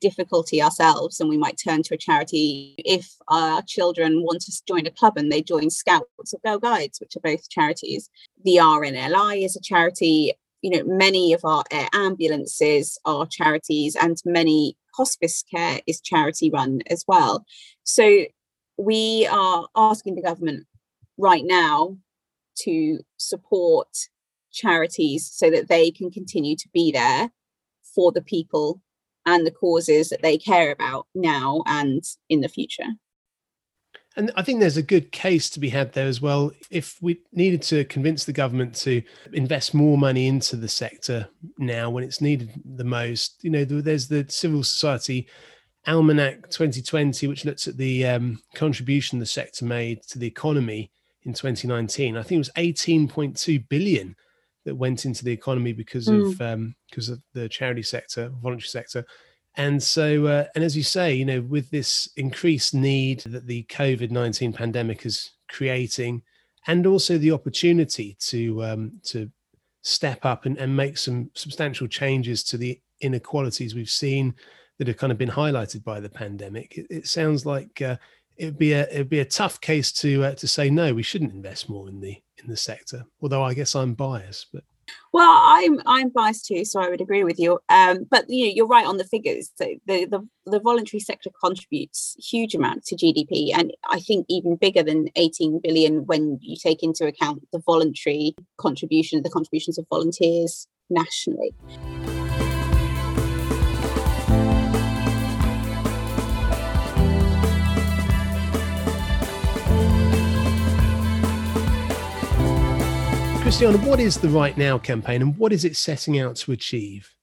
difficulty 0.00 0.60
ourselves 0.60 1.20
and 1.20 1.30
we 1.30 1.38
might 1.38 1.56
turn 1.62 1.82
to 1.84 1.94
a 1.94 1.96
charity. 1.96 2.74
If 2.78 3.14
our 3.28 3.62
children 3.62 4.22
want 4.22 4.42
to 4.42 4.62
join 4.66 4.86
a 4.86 4.90
club 4.90 5.16
and 5.16 5.30
they 5.30 5.42
join 5.42 5.70
scouts 5.70 6.34
or 6.34 6.40
girl 6.44 6.58
guides 6.58 6.98
which 7.00 7.16
are 7.16 7.20
both 7.20 7.48
charities 7.48 8.10
the 8.44 8.56
rnli 8.56 9.44
is 9.44 9.56
a 9.56 9.60
charity. 9.62 10.32
You 10.60 10.70
know 10.70 10.84
many 10.84 11.32
of 11.32 11.44
our 11.44 11.64
air 11.70 11.88
ambulances 11.92 12.98
are 13.04 13.26
charities 13.26 13.96
and 13.96 14.16
many 14.24 14.76
hospice 14.96 15.42
care 15.42 15.80
is 15.86 16.00
charity 16.00 16.50
run 16.50 16.82
as 16.88 17.04
well. 17.08 17.44
So 17.84 18.26
we 18.76 19.26
are 19.30 19.68
asking 19.76 20.14
the 20.16 20.22
government 20.22 20.66
right 21.18 21.44
now 21.44 21.96
to 22.60 23.00
support 23.16 23.88
charities 24.52 25.30
so 25.32 25.50
that 25.50 25.68
they 25.68 25.90
can 25.90 26.10
continue 26.10 26.56
to 26.56 26.68
be 26.72 26.92
there 26.92 27.30
for 27.94 28.12
the 28.12 28.22
people 28.22 28.80
and 29.26 29.46
the 29.46 29.50
causes 29.50 30.08
that 30.08 30.22
they 30.22 30.36
care 30.36 30.72
about 30.72 31.06
now 31.14 31.62
and 31.66 32.02
in 32.28 32.40
the 32.40 32.48
future. 32.48 32.88
And 34.14 34.30
I 34.36 34.42
think 34.42 34.60
there's 34.60 34.76
a 34.76 34.82
good 34.82 35.10
case 35.10 35.48
to 35.50 35.60
be 35.60 35.70
had 35.70 35.94
there 35.94 36.06
as 36.06 36.20
well. 36.20 36.52
If 36.70 36.98
we 37.00 37.20
needed 37.32 37.62
to 37.62 37.84
convince 37.86 38.24
the 38.24 38.32
government 38.32 38.74
to 38.76 39.02
invest 39.32 39.72
more 39.72 39.96
money 39.96 40.26
into 40.26 40.56
the 40.56 40.68
sector 40.68 41.28
now 41.56 41.88
when 41.88 42.04
it's 42.04 42.20
needed 42.20 42.50
the 42.64 42.84
most, 42.84 43.42
you 43.42 43.50
know, 43.50 43.64
there's 43.64 44.08
the 44.08 44.26
civil 44.28 44.64
society 44.64 45.28
Almanac 45.86 46.50
2020, 46.50 47.26
which 47.26 47.44
looks 47.44 47.66
at 47.66 47.76
the 47.76 48.06
um, 48.06 48.40
contribution 48.54 49.18
the 49.18 49.26
sector 49.26 49.64
made 49.64 50.02
to 50.08 50.18
the 50.18 50.26
economy 50.26 50.90
in 51.22 51.32
2019. 51.32 52.16
I 52.16 52.22
think 52.22 52.36
it 52.36 52.38
was 52.38 52.50
18.2 52.50 53.68
billion 53.68 54.14
that 54.64 54.74
went 54.74 55.04
into 55.04 55.24
the 55.24 55.32
economy 55.32 55.72
because 55.72 56.06
mm. 56.08 56.32
of 56.32 56.40
um, 56.40 56.74
because 56.90 57.08
of 57.08 57.20
the 57.34 57.48
charity 57.48 57.82
sector, 57.82 58.30
voluntary 58.42 58.68
sector. 58.68 59.04
And 59.56 59.82
so, 59.82 60.26
uh, 60.26 60.44
and 60.54 60.64
as 60.64 60.76
you 60.76 60.82
say, 60.82 61.12
you 61.14 61.26
know, 61.26 61.42
with 61.42 61.70
this 61.70 62.08
increased 62.16 62.74
need 62.74 63.20
that 63.20 63.46
the 63.46 63.64
COVID 63.64 64.10
19 64.10 64.52
pandemic 64.52 65.04
is 65.04 65.32
creating, 65.48 66.22
and 66.66 66.86
also 66.86 67.18
the 67.18 67.32
opportunity 67.32 68.16
to 68.20 68.64
um, 68.64 69.00
to 69.04 69.30
step 69.82 70.24
up 70.24 70.46
and, 70.46 70.56
and 70.58 70.74
make 70.74 70.96
some 70.96 71.30
substantial 71.34 71.86
changes 71.86 72.42
to 72.44 72.56
the 72.56 72.80
inequalities 73.00 73.74
we've 73.74 73.90
seen 73.90 74.34
that 74.78 74.86
have 74.86 74.96
kind 74.96 75.12
of 75.12 75.18
been 75.18 75.28
highlighted 75.28 75.84
by 75.84 76.00
the 76.00 76.08
pandemic. 76.08 76.78
It, 76.78 76.86
it 76.88 77.06
sounds 77.06 77.44
like 77.44 77.82
uh, 77.82 77.96
it'd 78.36 78.58
be 78.58 78.72
a 78.72 78.82
it'd 78.88 79.08
be 79.08 79.20
a 79.20 79.24
tough 79.24 79.60
case 79.60 79.92
to 79.92 80.24
uh, 80.24 80.34
to 80.34 80.48
say 80.48 80.70
no, 80.70 80.94
we 80.94 81.02
shouldn't 81.02 81.32
invest 81.32 81.68
more 81.68 81.88
in 81.88 82.00
the 82.00 82.16
in 82.42 82.48
the 82.48 82.56
sector. 82.56 83.04
Although 83.20 83.42
I 83.42 83.54
guess 83.54 83.74
I'm 83.74 83.94
biased, 83.94 84.48
but 84.52 84.64
well, 85.12 85.30
I'm 85.30 85.80
I'm 85.86 86.08
biased 86.08 86.46
too, 86.46 86.64
so 86.64 86.80
I 86.80 86.88
would 86.88 87.00
agree 87.00 87.24
with 87.24 87.38
you. 87.38 87.60
Um, 87.68 88.06
but 88.10 88.24
you 88.28 88.46
know, 88.46 88.52
you're 88.54 88.66
right 88.66 88.86
on 88.86 88.96
the 88.96 89.04
figures. 89.04 89.50
So 89.56 89.66
the, 89.86 90.06
the 90.06 90.26
the 90.46 90.60
voluntary 90.60 91.00
sector 91.00 91.30
contributes 91.42 92.16
huge 92.18 92.54
amounts 92.54 92.88
to 92.88 92.96
GDP, 92.96 93.50
and 93.54 93.72
I 93.90 94.00
think 94.00 94.26
even 94.28 94.56
bigger 94.56 94.82
than 94.82 95.08
18 95.16 95.60
billion 95.62 96.06
when 96.06 96.38
you 96.40 96.56
take 96.56 96.82
into 96.82 97.06
account 97.06 97.46
the 97.52 97.62
voluntary 97.64 98.34
contribution, 98.58 99.22
the 99.22 99.30
contributions 99.30 99.78
of 99.78 99.86
volunteers 99.90 100.66
nationally. 100.88 101.54
Christiana, 113.52 113.76
what 113.86 114.00
is 114.00 114.16
the 114.16 114.30
Right 114.30 114.56
Now 114.56 114.78
campaign 114.78 115.20
and 115.20 115.36
what 115.36 115.52
is 115.52 115.66
it 115.66 115.76
setting 115.76 116.18
out 116.18 116.36
to 116.36 116.52
achieve? 116.52 117.14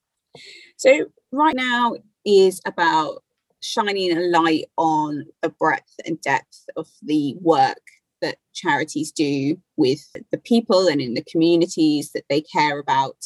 So, 0.78 1.08
Right 1.32 1.56
Now 1.56 1.96
is 2.24 2.62
about 2.68 3.24
shining 3.62 4.15
a 4.15 4.22
light 4.22 4.65
on 4.78 5.26
the 5.42 5.50
breadth 5.50 5.92
and 6.06 6.22
depth 6.22 6.65
of 6.78 6.88
the 7.02 7.36
work 7.42 7.82
that 8.22 8.38
charities 8.54 9.12
do 9.12 9.60
with 9.76 10.08
the 10.32 10.38
people 10.38 10.88
and 10.88 11.02
in 11.02 11.15
the 11.15 11.24
communities 11.24 12.12
that 12.12 12.26
they 12.30 12.42
care 12.42 12.78
about. 12.78 13.18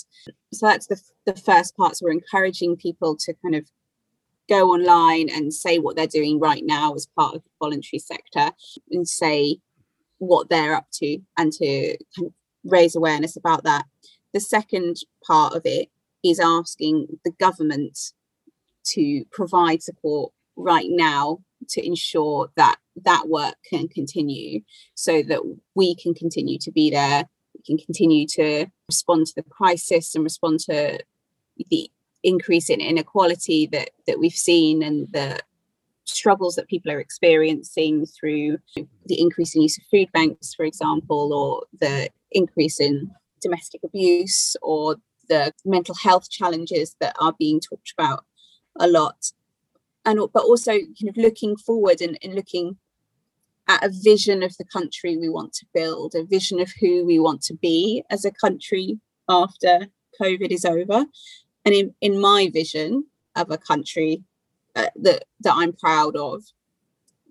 So 0.53 0.67
that's 0.67 0.87
the, 0.87 0.97
the 1.25 1.35
first 1.35 1.75
part. 1.75 1.97
So 1.97 2.05
we're 2.05 2.13
encouraging 2.13 2.77
people 2.77 3.17
to 3.25 3.33
kind 3.43 3.55
of 3.55 3.69
go 4.47 4.69
online 4.69 5.27
and 5.29 5.53
say 5.53 5.77
what 5.77 5.97
they're 5.97 6.07
doing 6.07 6.39
right 6.39 6.63
now 6.65 6.93
as 6.93 7.05
part 7.17 7.35
of 7.35 7.43
the 7.43 7.49
voluntary 7.59 7.99
sector 7.99 8.53
and 8.91 9.05
say 9.05 9.57
what 10.19 10.47
they're 10.47 10.73
up 10.73 10.87
to 10.93 11.19
and 11.37 11.51
to 11.51 11.97
kind 12.15 12.27
of 12.27 12.33
raise 12.63 12.95
awareness 12.95 13.35
about 13.35 13.63
that. 13.63 13.85
The 14.33 14.39
second 14.39 14.97
part 15.25 15.53
of 15.53 15.61
it 15.65 15.89
is 16.23 16.39
asking 16.39 17.07
the 17.23 17.31
government 17.31 17.97
to 18.85 19.23
provide 19.31 19.83
support 19.83 20.31
right 20.55 20.87
now 20.89 21.39
to 21.69 21.85
ensure 21.85 22.49
that 22.55 22.77
that 23.05 23.27
work 23.27 23.55
can 23.69 23.87
continue 23.87 24.61
so 24.95 25.23
that 25.23 25.41
we 25.75 25.95
can 25.95 26.13
continue 26.13 26.59
to 26.59 26.71
be 26.71 26.91
there 26.91 27.27
we 27.55 27.61
can 27.63 27.77
continue 27.77 28.27
to 28.27 28.67
respond 28.87 29.25
to 29.27 29.33
the 29.35 29.43
crisis 29.43 30.15
and 30.15 30.23
respond 30.23 30.59
to 30.59 30.99
the 31.69 31.89
increase 32.23 32.69
in 32.69 32.81
inequality 32.81 33.67
that 33.67 33.89
that 34.07 34.19
we've 34.19 34.31
seen 34.31 34.81
and 34.83 35.07
the 35.11 35.39
struggles 36.05 36.55
that 36.55 36.67
people 36.67 36.91
are 36.91 36.99
experiencing 36.99 38.05
through 38.05 38.57
the 39.05 39.19
increasing 39.19 39.61
use 39.61 39.77
of 39.77 39.83
food 39.89 40.09
banks 40.11 40.53
for 40.53 40.65
example 40.65 41.33
or 41.33 41.65
the 41.79 42.09
increase 42.31 42.79
in 42.79 43.09
domestic 43.41 43.81
abuse 43.83 44.55
or 44.61 44.97
the 45.29 45.53
mental 45.65 45.95
health 45.95 46.29
challenges 46.29 46.95
that 46.99 47.15
are 47.19 47.33
being 47.37 47.59
talked 47.59 47.93
about 47.97 48.25
a 48.79 48.87
lot. 48.87 49.31
And 50.05 50.19
but 50.33 50.43
also 50.43 50.71
kind 50.71 51.09
of 51.09 51.17
looking 51.17 51.55
forward 51.55 52.01
and, 52.01 52.17
and 52.23 52.35
looking 52.35 52.77
at 53.69 53.83
a 53.83 53.91
vision 54.03 54.43
of 54.43 54.57
the 54.57 54.65
country 54.65 55.17
we 55.17 55.29
want 55.29 55.53
to 55.53 55.65
build 55.73 56.13
a 56.15 56.25
vision 56.25 56.59
of 56.59 56.69
who 56.81 57.05
we 57.05 57.19
want 57.19 57.41
to 57.43 57.53
be 57.53 58.03
as 58.09 58.25
a 58.25 58.31
country 58.31 58.99
after 59.29 59.87
covid 60.21 60.51
is 60.51 60.65
over. 60.65 61.05
And 61.65 61.73
in, 61.73 61.95
in 62.01 62.19
my 62.19 62.49
vision 62.53 63.05
of 63.35 63.49
a 63.49 63.57
country 63.57 64.23
uh, 64.75 64.87
that 64.95 65.23
that 65.39 65.53
i'm 65.55 65.73
proud 65.73 66.15
of 66.15 66.43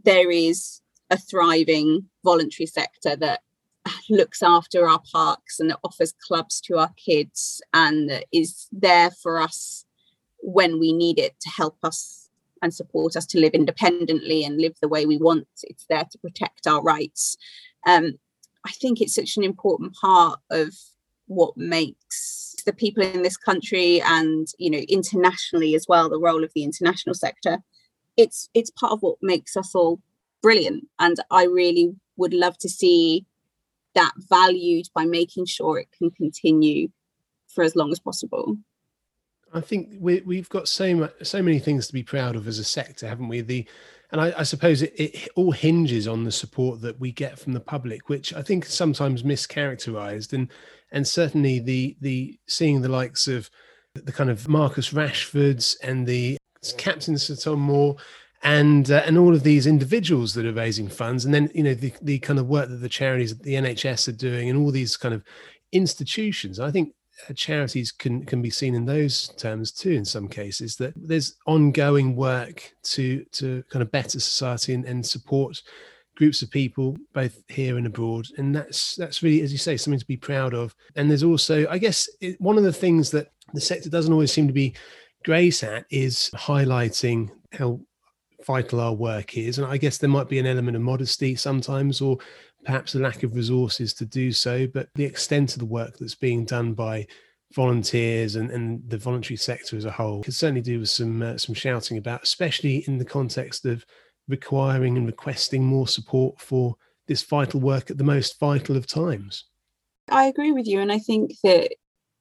there 0.05 0.31
is 0.31 0.81
a 1.11 1.16
thriving 1.16 2.07
voluntary 2.24 2.66
sector 2.66 3.16
that 3.16 3.40
looks 4.11 4.42
after 4.42 4.88
our 4.88 5.00
parks 5.12 5.59
and 5.61 5.74
offers 5.85 6.14
clubs 6.26 6.61
to 6.61 6.78
our 6.78 6.90
kids 6.96 7.61
and 7.74 8.24
is 8.33 8.68
there 8.72 9.11
for 9.11 9.40
us 9.40 9.85
when 10.42 10.78
we 10.78 10.92
need 10.92 11.18
it 11.18 11.35
to 11.40 11.48
help 11.48 11.76
us 11.83 12.22
and 12.62 12.72
support 12.72 13.16
us 13.16 13.26
to 13.26 13.40
live 13.40 13.52
independently 13.52 14.44
and 14.44 14.61
live 14.61 14.74
the 14.81 14.88
way 14.88 15.05
we 15.05 15.18
want. 15.18 15.48
It's 15.64 15.85
there 15.88 16.05
to 16.11 16.18
protect 16.18 16.66
our 16.66 16.81
rights. 16.81 17.37
Um, 17.87 18.18
I 18.64 18.70
think 18.70 19.00
it's 19.00 19.14
such 19.14 19.37
an 19.37 19.42
important 19.42 19.94
part 19.94 20.38
of 20.50 20.72
what 21.26 21.57
makes 21.57 22.52
the 22.64 22.72
people 22.72 23.03
in 23.03 23.22
this 23.22 23.37
country 23.37 24.01
and 24.03 24.48
you 24.59 24.70
know 24.70 24.83
internationally 24.88 25.75
as 25.75 25.87
well 25.88 26.09
the 26.09 26.18
role 26.18 26.44
of 26.44 26.53
the 26.55 26.64
international 26.64 27.14
sector 27.14 27.59
it's 28.16 28.48
it's 28.55 28.70
part 28.70 28.92
of 28.92 29.01
what 29.01 29.16
makes 29.22 29.57
us 29.57 29.75
all 29.75 30.01
brilliant 30.42 30.87
and 30.98 31.16
i 31.31 31.44
really 31.44 31.94
would 32.16 32.35
love 32.35 32.57
to 32.59 32.68
see 32.68 33.25
that 33.94 34.12
valued 34.29 34.87
by 34.94 35.05
making 35.05 35.46
sure 35.46 35.79
it 35.79 35.88
can 35.96 36.11
continue 36.11 36.88
for 37.48 37.62
as 37.64 37.77
long 37.77 37.92
as 37.92 38.01
possible. 38.01 38.57
I 39.53 39.61
think 39.61 39.90
we, 39.98 40.20
we've 40.20 40.48
got 40.48 40.66
so 40.66 40.94
much, 40.94 41.12
so 41.22 41.42
many 41.42 41.59
things 41.59 41.87
to 41.87 41.92
be 41.92 42.03
proud 42.03 42.37
of 42.37 42.48
as 42.48 42.59
a 42.59 42.64
sector, 42.64 43.07
haven't 43.07 43.29
we? 43.29 43.42
The 43.42 43.66
and 44.11 44.20
I, 44.20 44.35
I 44.38 44.42
suppose 44.42 44.83
it, 44.83 44.92
it, 44.96 45.29
all 45.37 45.53
hinges 45.53 46.07
on 46.07 46.25
the 46.25 46.33
support 46.33 46.83
that 46.83 47.01
we 47.01 47.12
get 47.12 47.38
from 47.38 47.55
the 47.55 47.61
public, 47.61 48.11
which 48.11 48.35
I 48.35 48.42
think 48.42 48.66
is 48.66 48.72
sometimes 48.72 49.22
mischaracterized, 49.22 50.33
and 50.33 50.48
and 50.92 51.07
certainly 51.07 51.59
the 51.59 51.96
the 52.00 52.38
seeing 52.46 52.83
the 52.83 52.88
likes 52.88 53.26
of 53.26 53.50
the 53.94 54.12
kind 54.12 54.31
of 54.31 54.48
Marcus 54.48 54.92
Rashfords 54.92 55.76
and 55.83 56.07
the 56.07 56.37
Captain 56.78 57.18
Sir 57.18 57.35
Tom 57.35 57.61
Moore 57.61 57.96
and 58.42 58.90
uh, 58.90 59.02
and 59.07 59.16
all 59.16 59.35
of 59.35 59.42
these 59.42 59.66
individuals 59.66 60.35
that 60.35 60.46
are 60.46 60.52
raising 60.52 60.88
funds, 60.88 61.24
and 61.24 61.33
then 61.33 61.50
you 61.55 61.62
know 61.62 61.74
the 61.74 61.92
the 62.02 62.18
kind 62.18 62.38
of 62.38 62.48
work 62.48 62.68
that 62.68 62.76
the 62.76 62.88
charities, 62.88 63.37
the 63.38 63.55
NHS 63.55 64.09
are 64.09 64.12
doing, 64.12 64.50
and 64.50 64.59
all 64.59 64.70
these 64.70 64.96
kind 64.96 65.14
of 65.14 65.22
institutions. 65.72 66.59
I 66.59 66.70
think 66.70 66.92
uh, 67.28 67.33
charities 67.35 67.92
can 67.92 68.24
can 68.24 68.42
be 68.42 68.50
seen 68.50 68.74
in 68.74 68.85
those 68.85 69.28
terms 69.37 69.70
too 69.70 69.92
in 69.92 70.05
some 70.05 70.28
cases 70.28 70.76
that 70.76 70.92
there's 70.96 71.37
ongoing 71.46 72.16
work 72.16 72.74
to 72.83 73.24
to 73.33 73.62
kind 73.70 73.83
of 73.83 73.92
better 73.92 74.18
society 74.18 74.74
and, 74.74 74.85
and 74.87 75.07
support 75.07 75.62
groups 76.23 76.41
of 76.41 76.53
people 76.53 76.97
both 77.15 77.43
here 77.49 77.79
and 77.79 77.85
abroad 77.85 78.29
and 78.37 78.55
that's 78.55 78.95
that's 78.95 79.25
really 79.25 79.41
as 79.41 79.51
you 79.51 79.59
say 79.59 79.77
something 79.77 79.99
to 79.99 80.07
be 80.07 80.17
proud 80.17 80.55
of. 80.55 80.73
And 80.95 81.11
there's 81.11 81.25
also 81.25 81.67
i 81.69 81.79
guess 81.79 82.09
it, 82.21 82.41
one 82.41 82.57
of 82.57 82.63
the 82.63 82.73
things 82.73 83.11
that 83.11 83.33
the 83.55 83.61
sector 83.61 83.91
doesn't 83.91 84.13
always 84.13 84.33
seem 84.33 84.47
to 84.47 84.53
be 84.53 84.73
great 85.25 85.65
at 85.65 85.85
is 85.91 86.31
highlighting 86.37 87.29
how 87.53 87.81
vital 88.47 88.79
our 88.79 88.95
work 88.95 89.37
is. 89.37 89.59
And 89.59 89.67
i 89.67 89.77
guess 89.77 89.99
there 89.99 90.09
might 90.17 90.29
be 90.29 90.39
an 90.39 90.47
element 90.47 90.77
of 90.77 90.83
modesty 90.83 91.35
sometimes 91.35 92.01
or 92.01 92.19
perhaps 92.65 92.95
a 92.95 93.01
lack 93.01 93.25
of 93.25 93.35
resources 93.35 93.93
to 93.95 94.05
do 94.05 94.31
so, 94.31 94.69
but 94.69 94.91
the 94.95 95.05
extent 95.05 95.55
of 95.55 95.59
the 95.59 95.65
work 95.65 95.99
that's 95.99 96.15
being 96.15 96.45
done 96.45 96.73
by 96.73 97.05
volunteers 97.53 98.37
and, 98.37 98.53
and 98.53 98.81
the 98.89 98.97
voluntary 98.97 99.37
sector 99.37 99.77
as 99.77 99.87
a 99.87 99.91
whole 99.91 100.23
could 100.23 100.35
certainly 100.35 100.63
do 100.63 100.79
with 100.79 100.89
some 100.89 101.21
uh, 101.21 101.37
some 101.37 101.57
shouting 101.57 101.99
about, 101.99 102.23
especially 102.23 102.85
in 102.87 102.99
the 102.99 103.05
context 103.05 103.67
of 103.67 103.85
requiring 104.33 104.97
and 104.97 105.07
requesting 105.07 105.64
more 105.64 105.87
support 105.87 106.40
for 106.40 106.75
this 107.07 107.23
vital 107.23 107.61
work 107.61 107.90
at 107.90 107.99
the 107.99 108.05
most 108.05 108.40
vital 108.40 108.77
of 108.77 108.87
times. 108.87 109.45
I 110.11 110.25
agree 110.25 110.51
with 110.51 110.66
you, 110.66 110.81
and 110.81 110.90
I 110.90 110.99
think 110.99 111.35
that 111.45 111.75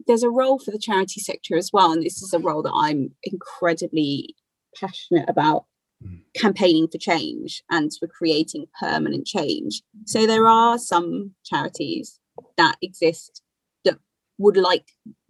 there's 0.05 0.21
a 0.21 0.29
role 0.29 0.59
for 0.59 0.71
the 0.71 0.77
charity 0.79 1.19
sector 1.19 1.55
as 1.55 1.71
well, 1.73 1.91
and 1.91 2.03
this 2.03 2.21
is 2.21 2.33
a 2.33 2.39
role 2.39 2.61
that 2.61 2.73
I'm 2.75 3.11
incredibly 3.23 4.35
passionate 4.79 5.27
about 5.27 5.65
hmm. 6.03 6.17
campaigning 6.35 6.87
for 6.87 6.97
change 6.97 7.63
and 7.71 7.91
for 7.97 8.07
creating 8.07 8.67
permanent 8.79 9.25
change. 9.25 9.81
So 10.05 10.27
there 10.27 10.47
are 10.47 10.77
some 10.77 11.31
charities 11.45 12.19
that 12.57 12.75
exist 12.81 13.41
that 13.85 13.97
would 14.37 14.57
like 14.57 14.85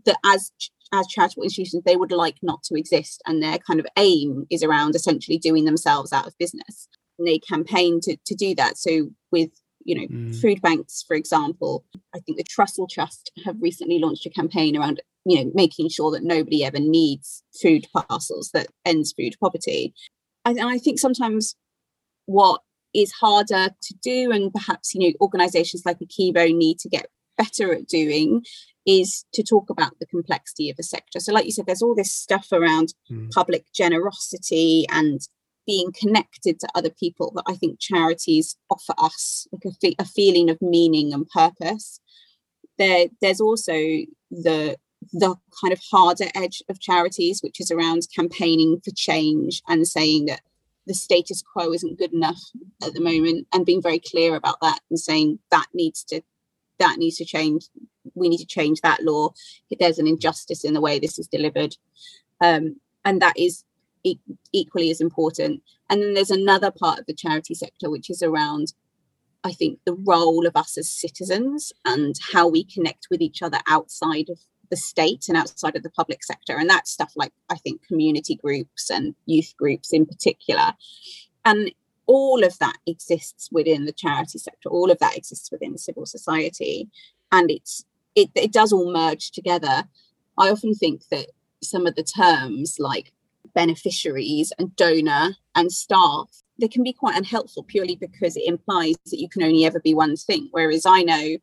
that 0.06 0.18
as 0.26 0.52
as 0.94 1.08
charitable 1.08 1.44
institutions 1.44 1.84
they 1.84 1.96
would 1.96 2.12
like 2.12 2.38
not 2.42 2.64
to 2.64 2.76
exist 2.76 3.22
and 3.26 3.42
their 3.42 3.58
kind 3.60 3.80
of 3.80 3.86
aim 3.98 4.46
is 4.50 4.64
around 4.64 4.96
essentially 4.96 5.38
doing 5.38 5.66
themselves 5.66 6.12
out 6.12 6.28
of 6.28 6.38
business. 6.38 6.88
And 7.18 7.28
they 7.28 7.40
campaign 7.40 8.00
to, 8.04 8.18
to 8.26 8.36
do 8.36 8.56
that. 8.56 8.78
So 8.78 9.10
with 9.32 9.52
you 9.84 9.96
know 9.96 10.08
mm. 10.08 10.40
food 10.40 10.62
banks 10.62 11.04
for 11.08 11.16
example 11.16 11.84
i 12.14 12.20
think 12.20 12.38
the 12.38 12.44
trussell 12.44 12.88
trust 12.88 13.32
have 13.44 13.56
recently 13.60 13.98
launched 13.98 14.28
a 14.28 14.30
campaign 14.30 14.78
around 14.78 15.02
you 15.26 15.44
know 15.44 15.52
making 15.54 15.90
sure 15.90 16.12
that 16.12 16.24
nobody 16.24 16.64
ever 16.64 16.80
needs 16.80 17.44
food 17.62 17.86
parcels 17.94 18.52
that 18.54 18.68
ends 18.86 19.14
food 19.18 19.36
poverty. 19.40 19.94
I, 20.46 20.56
I 20.60 20.78
think 20.78 21.00
sometimes 21.00 21.56
what 22.26 22.62
is 22.94 23.12
harder 23.14 23.70
to 23.82 23.94
do 24.02 24.32
and 24.32 24.54
perhaps 24.54 24.94
you 24.94 25.10
know 25.10 25.16
organizations 25.22 25.84
like 25.86 26.00
ACEVO 26.00 26.56
need 26.56 26.80
to 26.80 26.90
get 26.90 27.08
better 27.38 27.74
at 27.74 27.88
doing 27.88 28.44
is 28.86 29.26
to 29.34 29.44
talk 29.44 29.70
about 29.70 30.00
the 30.00 30.06
complexity 30.08 30.70
of 30.70 30.78
the 30.78 30.84
sector. 30.84 31.20
So 31.20 31.34
like 31.34 31.46
you 31.46 31.52
said 31.52 31.66
there's 31.66 31.82
all 31.82 31.96
this 31.96 32.14
stuff 32.14 32.48
around 32.52 32.94
mm. 33.10 33.32
public 33.32 33.66
generosity 33.74 34.86
and 34.90 35.20
being 35.68 35.92
connected 35.94 36.60
to 36.60 36.68
other 36.74 36.90
people 36.90 37.32
that 37.36 37.44
i 37.46 37.54
think 37.54 37.80
charities 37.80 38.58
offer 38.72 38.96
us 38.98 39.48
like 39.52 39.64
a, 39.66 39.72
fe- 39.80 39.96
a 40.00 40.06
feeling 40.06 40.50
of 40.50 40.62
meaning 40.62 41.14
and 41.14 41.30
purpose. 41.30 42.00
There 42.78 43.08
there's 43.22 43.42
also 43.42 43.74
the 44.32 44.78
the 45.14 45.36
kind 45.62 45.74
of 45.74 45.80
harder 45.92 46.28
edge 46.36 46.62
of 46.70 46.80
charities, 46.80 47.42
which 47.42 47.60
is 47.60 47.72
around 47.72 48.08
campaigning 48.16 48.80
for 48.84 48.92
change 48.96 49.62
and 49.68 49.88
saying 49.88 50.26
that 50.28 50.42
the 50.88 50.94
status 50.94 51.42
quo 51.42 51.74
isn't 51.74 52.00
good 52.00 52.14
enough 52.14 52.42
at 52.84 52.94
the 52.94 53.02
moment 53.02 53.48
and 53.54 53.66
being 53.66 53.82
very 53.82 54.00
clear 54.00 54.36
about 54.36 54.60
that 54.62 54.80
and 54.90 55.00
saying 55.00 55.40
that 55.52 55.68
needs 55.74 56.04
to 56.06 56.22
that 56.80 56.98
needs 56.98 57.18
to 57.18 57.26
change 57.26 57.68
we 58.16 58.30
need 58.30 58.38
to 58.38 58.46
change 58.46 58.82
that 58.82 59.04
law 59.04 59.30
there's 59.80 60.00
an 60.00 60.08
injustice 60.08 60.64
in 60.64 60.74
the 60.74 60.82
way 60.82 61.00
this 61.00 61.20
is 61.20 61.28
delivered 61.28 61.76
um, 62.42 62.76
and 63.06 63.22
that 63.22 63.38
is 63.38 63.64
e- 64.04 64.20
equally 64.52 64.90
as 64.90 65.02
important 65.02 65.62
and 65.90 66.02
then 66.02 66.14
there's 66.14 66.32
another 66.32 66.72
part 66.72 67.00
of 67.00 67.06
the 67.06 67.14
charity 67.14 67.54
sector 67.54 67.90
which 67.90 68.10
is 68.10 68.22
around 68.22 68.74
i 69.44 69.52
think 69.52 69.80
the 69.86 69.98
role 70.06 70.46
of 70.46 70.56
us 70.56 70.78
as 70.78 70.90
citizens 70.90 71.72
and 71.86 72.16
how 72.34 72.48
we 72.48 72.64
connect 72.64 73.08
with 73.12 73.22
each 73.22 73.42
other 73.42 73.60
outside 73.68 74.30
of 74.30 74.40
the 74.72 74.78
state 74.78 75.26
and 75.28 75.38
outside 75.38 75.76
of 75.76 75.84
the 75.84 75.92
public 75.92 76.24
sector. 76.24 76.58
And 76.58 76.68
that's 76.68 76.90
stuff 76.90 77.12
like, 77.16 77.34
I 77.52 77.58
think, 77.58 77.86
community 77.86 78.36
groups 78.36 78.90
and 78.90 79.14
youth 79.28 79.54
groups 79.58 79.94
in 79.94 80.08
particular. 80.08 80.74
And 81.46 81.72
all 82.08 82.44
of 82.44 82.58
that 82.60 82.78
exists 82.88 83.50
within 83.52 83.86
the 83.86 83.92
charity 83.92 84.40
sector, 84.40 84.70
all 84.70 84.90
of 84.90 84.98
that 85.00 85.16
exists 85.16 85.52
within 85.52 85.78
civil 85.78 86.08
society. 86.08 86.90
And 87.32 87.52
it's 87.52 87.86
it, 88.16 88.30
it 88.36 88.52
does 88.52 88.72
all 88.72 88.92
merge 88.92 89.32
together. 89.32 89.86
I 90.38 90.50
often 90.50 90.74
think 90.74 91.08
that 91.10 91.28
some 91.64 91.86
of 91.86 91.96
the 91.96 92.04
terms 92.04 92.78
like 92.80 93.14
beneficiaries 93.54 94.54
and 94.58 94.76
donor 94.76 95.36
and 95.56 95.72
staff 95.72 96.30
they 96.60 96.68
can 96.68 96.84
be 96.84 96.94
quite 96.94 97.18
unhelpful 97.18 97.64
purely 97.64 97.96
because 97.96 98.38
it 98.38 98.46
implies 98.46 98.96
that 99.08 99.20
you 99.20 99.28
can 99.28 99.44
only 99.44 99.66
ever 99.66 99.80
be 99.80 99.94
one 99.94 100.16
thing 100.16 100.48
whereas 100.52 100.86
i 100.86 101.02
know 101.02 101.36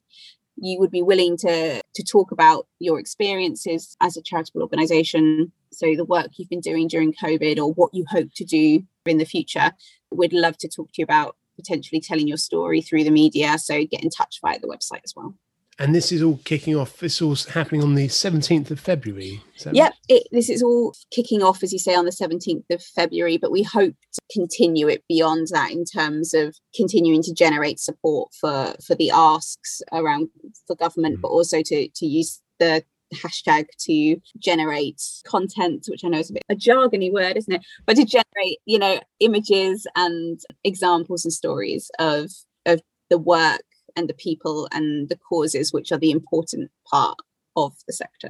you 0.57 0.79
would 0.79 0.91
be 0.91 1.01
willing 1.01 1.37
to 1.37 1.81
to 1.93 2.03
talk 2.03 2.31
about 2.31 2.67
your 2.79 2.99
experiences 2.99 3.95
as 4.01 4.17
a 4.17 4.21
charitable 4.21 4.61
organization 4.61 5.51
so 5.71 5.93
the 5.95 6.05
work 6.05 6.27
you've 6.37 6.49
been 6.49 6.61
doing 6.61 6.87
during 6.87 7.13
covid 7.13 7.57
or 7.57 7.73
what 7.73 7.93
you 7.93 8.05
hope 8.09 8.29
to 8.35 8.45
do 8.45 8.81
in 9.05 9.17
the 9.17 9.25
future 9.25 9.71
we'd 10.11 10.33
love 10.33 10.57
to 10.57 10.67
talk 10.67 10.87
to 10.91 11.01
you 11.01 11.03
about 11.03 11.35
potentially 11.55 12.01
telling 12.01 12.27
your 12.27 12.37
story 12.37 12.81
through 12.81 13.03
the 13.03 13.11
media. 13.11 13.57
So 13.57 13.83
get 13.85 14.03
in 14.03 14.09
touch 14.09 14.39
via 14.41 14.59
the 14.59 14.67
website 14.67 15.01
as 15.03 15.13
well. 15.15 15.35
And 15.77 15.93
this 15.93 16.11
is 16.11 16.23
all 16.23 16.39
kicking 16.45 16.75
off. 16.75 16.97
This 16.99 17.21
all 17.21 17.35
happening 17.35 17.83
on 17.83 17.95
the 17.95 18.07
17th 18.07 18.71
of 18.71 18.79
February. 18.79 19.41
Yep, 19.69 19.93
it, 20.07 20.27
this 20.31 20.49
is 20.49 20.63
all 20.63 20.95
kicking 21.11 21.43
off, 21.43 21.63
as 21.63 21.73
you 21.73 21.79
say, 21.79 21.93
on 21.95 22.05
the 22.05 22.11
17th 22.11 22.63
of 22.69 22.81
February. 22.81 23.37
But 23.37 23.51
we 23.51 23.61
hope 23.61 23.93
to 24.13 24.21
continue 24.31 24.87
it 24.87 25.03
beyond 25.09 25.47
that 25.51 25.71
in 25.71 25.83
terms 25.83 26.33
of 26.33 26.55
continuing 26.73 27.21
to 27.23 27.33
generate 27.33 27.79
support 27.79 28.33
for 28.39 28.73
for 28.85 28.95
the 28.95 29.11
asks 29.11 29.81
around 29.91 30.29
for 30.65 30.77
government, 30.77 31.17
mm. 31.17 31.21
but 31.21 31.27
also 31.27 31.61
to 31.61 31.89
to 31.89 32.05
use 32.05 32.41
the 32.59 32.83
hashtag 33.13 33.65
to 33.79 34.17
generate 34.39 35.01
content, 35.25 35.85
which 35.89 36.05
I 36.05 36.07
know 36.07 36.19
is 36.19 36.29
a 36.29 36.33
bit 36.33 36.43
a 36.49 36.55
jargony 36.55 37.11
word, 37.11 37.35
isn't 37.35 37.53
it? 37.53 37.65
But 37.85 37.97
to 37.97 38.05
generate, 38.05 38.59
you 38.65 38.79
know, 38.79 39.01
images 39.19 39.85
and 39.97 40.39
examples 40.63 41.25
and 41.25 41.33
stories 41.33 41.91
of 41.99 42.31
of 42.65 42.81
the 43.09 43.17
work 43.17 43.61
and 43.95 44.09
the 44.09 44.13
people 44.13 44.67
and 44.71 45.09
the 45.09 45.17
causes 45.17 45.73
which 45.73 45.91
are 45.91 45.97
the 45.97 46.11
important 46.11 46.71
part 46.89 47.17
of 47.55 47.73
the 47.87 47.93
sector. 47.93 48.29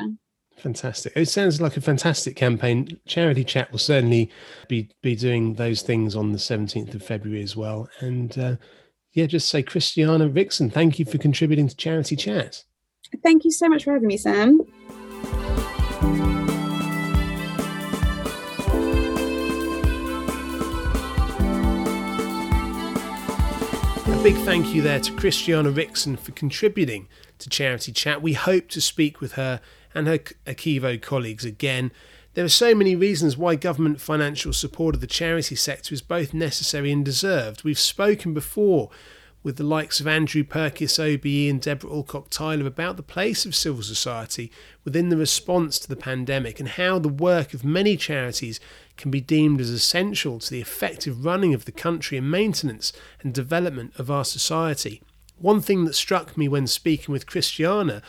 Fantastic. 0.58 1.14
It 1.16 1.28
sounds 1.28 1.60
like 1.60 1.76
a 1.76 1.82
fantastic 1.82 2.36
campaign. 2.36 2.98
Charity 3.06 3.44
Chat 3.44 3.72
will 3.72 3.80
certainly 3.80 4.32
be 4.70 4.90
be 5.02 5.16
doing 5.16 5.56
those 5.56 5.82
things 5.82 6.16
on 6.16 6.32
the 6.32 6.38
17th 6.38 6.94
of 6.94 7.04
February 7.04 7.44
as 7.44 7.56
well. 7.56 7.90
And 8.00 8.38
uh, 8.38 8.56
yeah, 9.14 9.26
just 9.26 9.50
say 9.50 9.64
Christiana 9.64 10.30
Wrixon, 10.30 10.72
thank 10.72 10.98
you 10.98 11.06
for 11.06 11.18
contributing 11.18 11.68
to 11.68 11.76
Charity 11.76 12.16
Chat. 12.16 12.64
Thank 13.24 13.44
you 13.44 13.52
so 13.52 13.68
much 13.68 13.84
for 13.84 13.94
having 13.94 14.08
me, 14.08 14.18
Sam. 14.18 14.62
Big 24.26 24.38
thank 24.38 24.74
you 24.74 24.82
there 24.82 25.00
to 25.00 25.12
Christiana 25.12 25.70
Wrixon 25.70 26.18
for 26.18 26.32
contributing 26.32 27.08
to 27.38 27.48
Charity 27.48 27.92
Chat. 27.92 28.24
We 28.24 28.34
hope 28.34 28.70
to 28.70 28.82
speak 28.82 29.22
with 29.22 29.34
her 29.34 29.62
and 29.94 30.08
her 30.08 30.18
ACEVO 30.48 31.00
colleagues 31.04 31.46
again. 31.46 31.92
There 32.34 32.44
are 32.44 32.50
so 32.50 32.74
many 32.74 32.96
reasons 32.96 33.38
why 33.38 33.54
government 33.54 34.02
financial 34.02 34.52
support 34.52 34.96
of 34.96 35.02
the 35.02 35.06
charity 35.06 35.54
sector 35.54 35.94
is 35.94 36.02
both 36.02 36.34
necessary 36.34 36.92
and 36.92 37.06
deserved. 37.06 37.64
We've 37.64 37.78
spoken 37.78 38.34
before 38.34 38.90
with 39.46 39.58
the 39.58 39.64
likes 39.64 40.00
of 40.00 40.08
Andrew 40.08 40.44
Purkis 40.44 40.98
OBE 40.98 41.52
and 41.52 41.62
Debra 41.62 41.88
Allcock 41.88 42.32
Tyler 42.32 42.66
about 42.66 42.98
the 42.98 43.04
place 43.04 43.46
of 43.46 43.56
civil 43.56 43.84
society 43.84 44.52
within 44.84 45.10
the 45.10 45.18
response 45.18 45.78
to 45.78 45.88
the 45.88 45.96
pandemic 45.96 46.60
and 46.60 46.68
how 46.68 46.98
the 46.98 47.08
work 47.08 47.54
of 47.54 47.64
many 47.64 47.96
charities 47.96 48.60
can 48.98 49.12
be 49.12 49.22
deemed 49.22 49.62
as 49.62 49.70
essential 49.70 50.40
to 50.40 50.50
the 50.50 50.62
effective 50.62 51.24
running 51.24 51.54
of 51.54 51.66
the 51.66 51.72
country 51.72 52.18
and 52.18 52.32
maintenance 52.32 52.92
and 53.22 53.36
development 53.36 53.94
of 54.00 54.10
our 54.10 54.26
society. 54.26 55.00
One 55.38 55.62
thing 55.62 55.86
that 55.86 55.94
struck 55.94 56.36
me 56.36 56.48
when 56.48 56.66
speaking 56.66 57.14
with 57.14 57.28
Christiana 57.28 58.02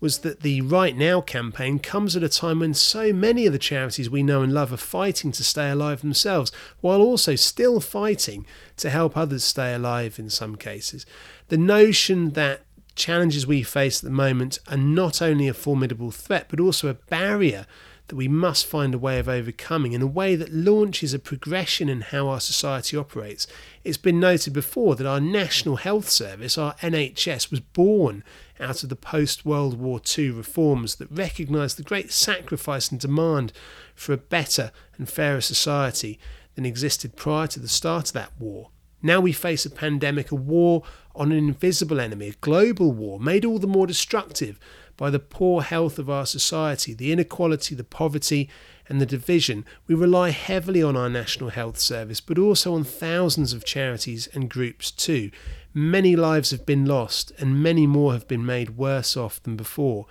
was 0.00 0.18
that 0.18 0.40
the 0.40 0.60
Right 0.60 0.96
Now 0.96 1.20
campaign 1.20 1.78
comes 1.78 2.16
at 2.16 2.22
a 2.22 2.28
time 2.28 2.60
when 2.60 2.74
so 2.74 3.12
many 3.12 3.46
of 3.46 3.52
the 3.52 3.58
charities 3.58 4.10
we 4.10 4.22
know 4.22 4.42
and 4.42 4.52
love 4.52 4.72
are 4.72 4.76
fighting 4.76 5.32
to 5.32 5.44
stay 5.44 5.70
alive 5.70 6.00
themselves, 6.00 6.52
while 6.80 7.00
also 7.00 7.34
still 7.34 7.80
fighting 7.80 8.46
to 8.76 8.90
help 8.90 9.16
others 9.16 9.44
stay 9.44 9.74
alive 9.74 10.18
in 10.18 10.28
some 10.28 10.56
cases. 10.56 11.06
The 11.48 11.56
notion 11.56 12.30
that 12.30 12.62
challenges 12.94 13.46
we 13.46 13.62
face 13.62 14.02
at 14.02 14.04
the 14.04 14.10
moment 14.10 14.58
are 14.68 14.76
not 14.76 15.22
only 15.22 15.48
a 15.48 15.54
formidable 15.54 16.10
threat, 16.10 16.46
but 16.48 16.60
also 16.60 16.88
a 16.88 16.94
barrier 16.94 17.66
that 18.08 18.16
we 18.16 18.28
must 18.28 18.66
find 18.66 18.94
a 18.94 18.98
way 18.98 19.18
of 19.18 19.28
overcoming 19.28 19.92
in 19.92 20.02
a 20.02 20.06
way 20.06 20.36
that 20.36 20.52
launches 20.52 21.12
a 21.12 21.18
progression 21.18 21.88
in 21.88 22.00
how 22.02 22.28
our 22.28 22.40
society 22.40 22.96
operates. 22.96 23.46
It's 23.82 23.96
been 23.96 24.20
noted 24.20 24.52
before 24.52 24.94
that 24.94 25.06
our 25.06 25.20
National 25.20 25.76
Health 25.76 26.08
Service, 26.08 26.56
our 26.56 26.74
NHS, 26.76 27.50
was 27.50 27.60
born 27.60 28.22
out 28.60 28.82
of 28.82 28.88
the 28.88 28.96
post 28.96 29.44
World 29.44 29.78
War 29.78 30.00
II 30.16 30.30
reforms 30.30 30.96
that 30.96 31.10
recognised 31.10 31.76
the 31.76 31.82
great 31.82 32.12
sacrifice 32.12 32.90
and 32.90 33.00
demand 33.00 33.52
for 33.94 34.12
a 34.12 34.18
better 34.18 34.70
and 34.96 35.08
fairer 35.08 35.40
society 35.40 36.18
than 36.54 36.64
existed 36.64 37.16
prior 37.16 37.46
to 37.48 37.60
the 37.60 37.68
start 37.68 38.08
of 38.08 38.12
that 38.14 38.32
war. 38.38 38.70
Now 39.02 39.20
we 39.20 39.32
face 39.32 39.66
a 39.66 39.70
pandemic, 39.70 40.32
a 40.32 40.36
war 40.36 40.82
on 41.14 41.32
an 41.32 41.38
invisible 41.38 42.00
enemy, 42.00 42.28
a 42.28 42.32
global 42.40 42.92
war, 42.92 43.20
made 43.20 43.44
all 43.44 43.58
the 43.58 43.66
more 43.66 43.86
destructive 43.86 44.58
by 44.96 45.10
the 45.10 45.18
poor 45.18 45.62
health 45.62 45.98
of 45.98 46.08
our 46.08 46.26
society, 46.26 46.94
the 46.94 47.12
inequality, 47.12 47.74
the 47.74 47.84
poverty, 47.84 48.48
and 48.88 49.00
the 49.00 49.06
division, 49.06 49.64
we 49.86 49.94
rely 49.94 50.30
heavily 50.30 50.82
on 50.82 50.96
our 50.96 51.08
National 51.08 51.50
Health 51.50 51.78
Service, 51.78 52.20
but 52.20 52.38
also 52.38 52.74
on 52.74 52.84
thousands 52.84 53.52
of 53.52 53.64
charities 53.64 54.28
and 54.32 54.48
groups 54.48 54.90
too. 54.90 55.30
Many 55.74 56.16
lives 56.16 56.50
have 56.52 56.64
been 56.64 56.86
lost, 56.86 57.32
and 57.38 57.62
many 57.62 57.86
more 57.86 58.12
have 58.12 58.28
been 58.28 58.46
made 58.46 58.78
worse 58.78 59.16
off 59.16 59.42
than 59.42 59.56
before. 59.56 60.06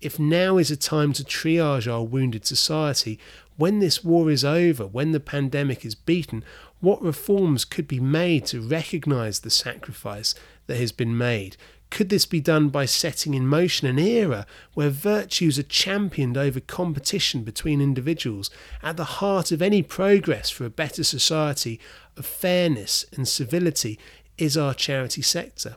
If 0.00 0.18
now 0.18 0.56
is 0.56 0.70
a 0.70 0.76
time 0.76 1.12
to 1.14 1.24
triage 1.24 1.90
our 1.90 2.02
wounded 2.02 2.46
society, 2.46 3.18
when 3.56 3.80
this 3.80 4.02
war 4.02 4.30
is 4.30 4.44
over, 4.44 4.86
when 4.86 5.12
the 5.12 5.20
pandemic 5.20 5.84
is 5.84 5.94
beaten, 5.94 6.42
what 6.80 7.02
reforms 7.02 7.66
could 7.66 7.86
be 7.86 8.00
made 8.00 8.46
to 8.46 8.62
recognise 8.62 9.40
the 9.40 9.50
sacrifice 9.50 10.34
that 10.66 10.78
has 10.78 10.92
been 10.92 11.18
made? 11.18 11.58
Could 11.90 12.08
this 12.08 12.24
be 12.24 12.40
done 12.40 12.68
by 12.68 12.86
setting 12.86 13.34
in 13.34 13.46
motion 13.46 13.88
an 13.88 13.98
era 13.98 14.46
where 14.74 14.90
virtues 14.90 15.58
are 15.58 15.64
championed 15.64 16.36
over 16.36 16.60
competition 16.60 17.42
between 17.42 17.80
individuals? 17.80 18.48
At 18.82 18.96
the 18.96 19.04
heart 19.04 19.50
of 19.50 19.60
any 19.60 19.82
progress 19.82 20.50
for 20.50 20.64
a 20.64 20.70
better 20.70 21.02
society 21.02 21.80
of 22.16 22.24
fairness 22.24 23.04
and 23.12 23.26
civility 23.26 23.98
is 24.38 24.56
our 24.56 24.72
charity 24.72 25.22
sector. 25.22 25.76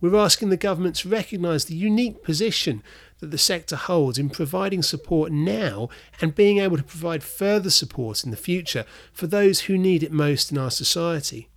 We're 0.00 0.16
asking 0.16 0.48
the 0.48 0.56
government 0.56 0.96
to 0.96 1.10
recognise 1.10 1.66
the 1.66 1.74
unique 1.74 2.22
position 2.22 2.82
that 3.18 3.30
the 3.30 3.36
sector 3.36 3.76
holds 3.76 4.18
in 4.18 4.30
providing 4.30 4.82
support 4.82 5.30
now 5.30 5.90
and 6.22 6.34
being 6.34 6.56
able 6.56 6.78
to 6.78 6.82
provide 6.82 7.22
further 7.22 7.68
support 7.68 8.24
in 8.24 8.30
the 8.30 8.36
future 8.38 8.86
for 9.12 9.26
those 9.26 9.60
who 9.62 9.76
need 9.76 10.02
it 10.02 10.10
most 10.10 10.50
in 10.50 10.56
our 10.56 10.70
society. 10.70 11.50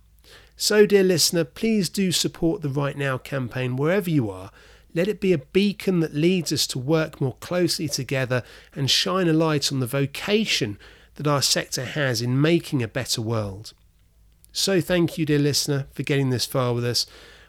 So, 0.56 0.86
dear 0.86 1.02
listener, 1.02 1.44
please 1.44 1.88
do 1.88 2.12
support 2.12 2.62
the 2.62 2.68
Right 2.68 2.96
Now 2.96 3.18
campaign 3.18 3.76
wherever 3.76 4.08
you 4.08 4.30
are. 4.30 4.50
Let 4.94 5.08
it 5.08 5.20
be 5.20 5.32
a 5.32 5.38
beacon 5.38 5.98
that 6.00 6.14
leads 6.14 6.52
us 6.52 6.68
to 6.68 6.78
work 6.78 7.20
more 7.20 7.36
closely 7.40 7.88
together 7.88 8.44
and 8.72 8.88
shine 8.88 9.26
a 9.26 9.32
light 9.32 9.72
on 9.72 9.80
the 9.80 9.86
vocation 9.86 10.78
that 11.16 11.26
our 11.26 11.42
sector 11.42 11.84
has 11.84 12.22
in 12.22 12.40
making 12.40 12.82
a 12.82 12.88
better 12.88 13.20
world. 13.20 13.72
So, 14.52 14.80
thank 14.80 15.18
you, 15.18 15.26
dear 15.26 15.40
listener, 15.40 15.88
for 15.92 16.04
getting 16.04 16.30
this 16.30 16.46
far 16.46 16.72
with 16.72 16.84
us. 16.84 17.06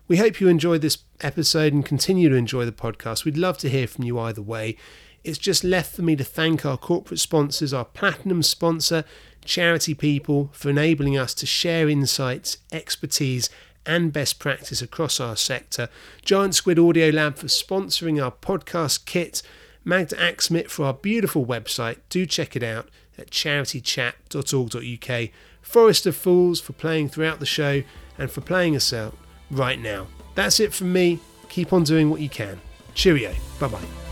We 0.07 0.17
hope 0.17 0.39
you 0.39 0.47
enjoyed 0.47 0.81
this 0.81 0.97
episode 1.21 1.73
and 1.73 1.85
continue 1.85 2.29
to 2.29 2.35
enjoy 2.35 2.65
the 2.65 2.71
podcast. 2.71 3.23
We'd 3.23 3.37
love 3.37 3.59
to 3.59 3.69
hear 3.69 3.87
from 3.87 4.05
you 4.05 4.19
either 4.19 4.41
way. 4.41 4.77
It's 5.23 5.37
just 5.39 5.63
left 5.63 5.95
for 5.95 6.03
me 6.03 6.15
to 6.15 6.23
thank 6.23 6.65
our 6.65 6.77
corporate 6.77 7.19
sponsors, 7.19 7.73
our 7.73 7.85
platinum 7.85 8.43
sponsor, 8.43 9.03
Charity 9.45 9.93
People, 9.93 10.49
for 10.53 10.69
enabling 10.69 11.17
us 11.17 11.34
to 11.36 11.45
share 11.45 11.89
insights, 11.89 12.58
expertise, 12.71 13.49
and 13.86 14.12
best 14.12 14.39
practice 14.39 14.81
across 14.81 15.19
our 15.19 15.36
sector, 15.36 15.89
Giant 16.23 16.55
Squid 16.55 16.79
Audio 16.79 17.10
Lab 17.10 17.38
for 17.38 17.47
sponsoring 17.47 18.23
our 18.23 18.31
podcast 18.31 19.05
kit, 19.05 19.43
Magda 19.84 20.15
Axmit 20.15 20.69
for 20.69 20.86
our 20.86 20.93
beautiful 20.93 21.45
website. 21.45 21.97
Do 22.10 22.25
check 22.25 22.55
it 22.55 22.63
out 22.63 22.89
at 23.17 23.29
charitychat.org.uk, 23.29 25.29
Forest 25.62 26.05
of 26.05 26.15
Fools 26.15 26.60
for 26.60 26.73
playing 26.73 27.10
throughout 27.10 27.39
the 27.39 27.45
show 27.45 27.84
and 28.17 28.31
for 28.31 28.41
playing 28.41 28.75
us 28.75 28.91
out 28.91 29.15
right 29.51 29.79
now. 29.79 30.08
That's 30.36 30.60
it 30.60 30.73
from 30.73 30.91
me. 30.91 31.19
Keep 31.49 31.73
on 31.73 31.84
doing 31.84 32.10
what 32.10 32.21
you 32.21 32.29
can. 32.29 32.60
Cheerio. 32.93 33.34
Bye 33.60 33.67
bye. 33.67 34.04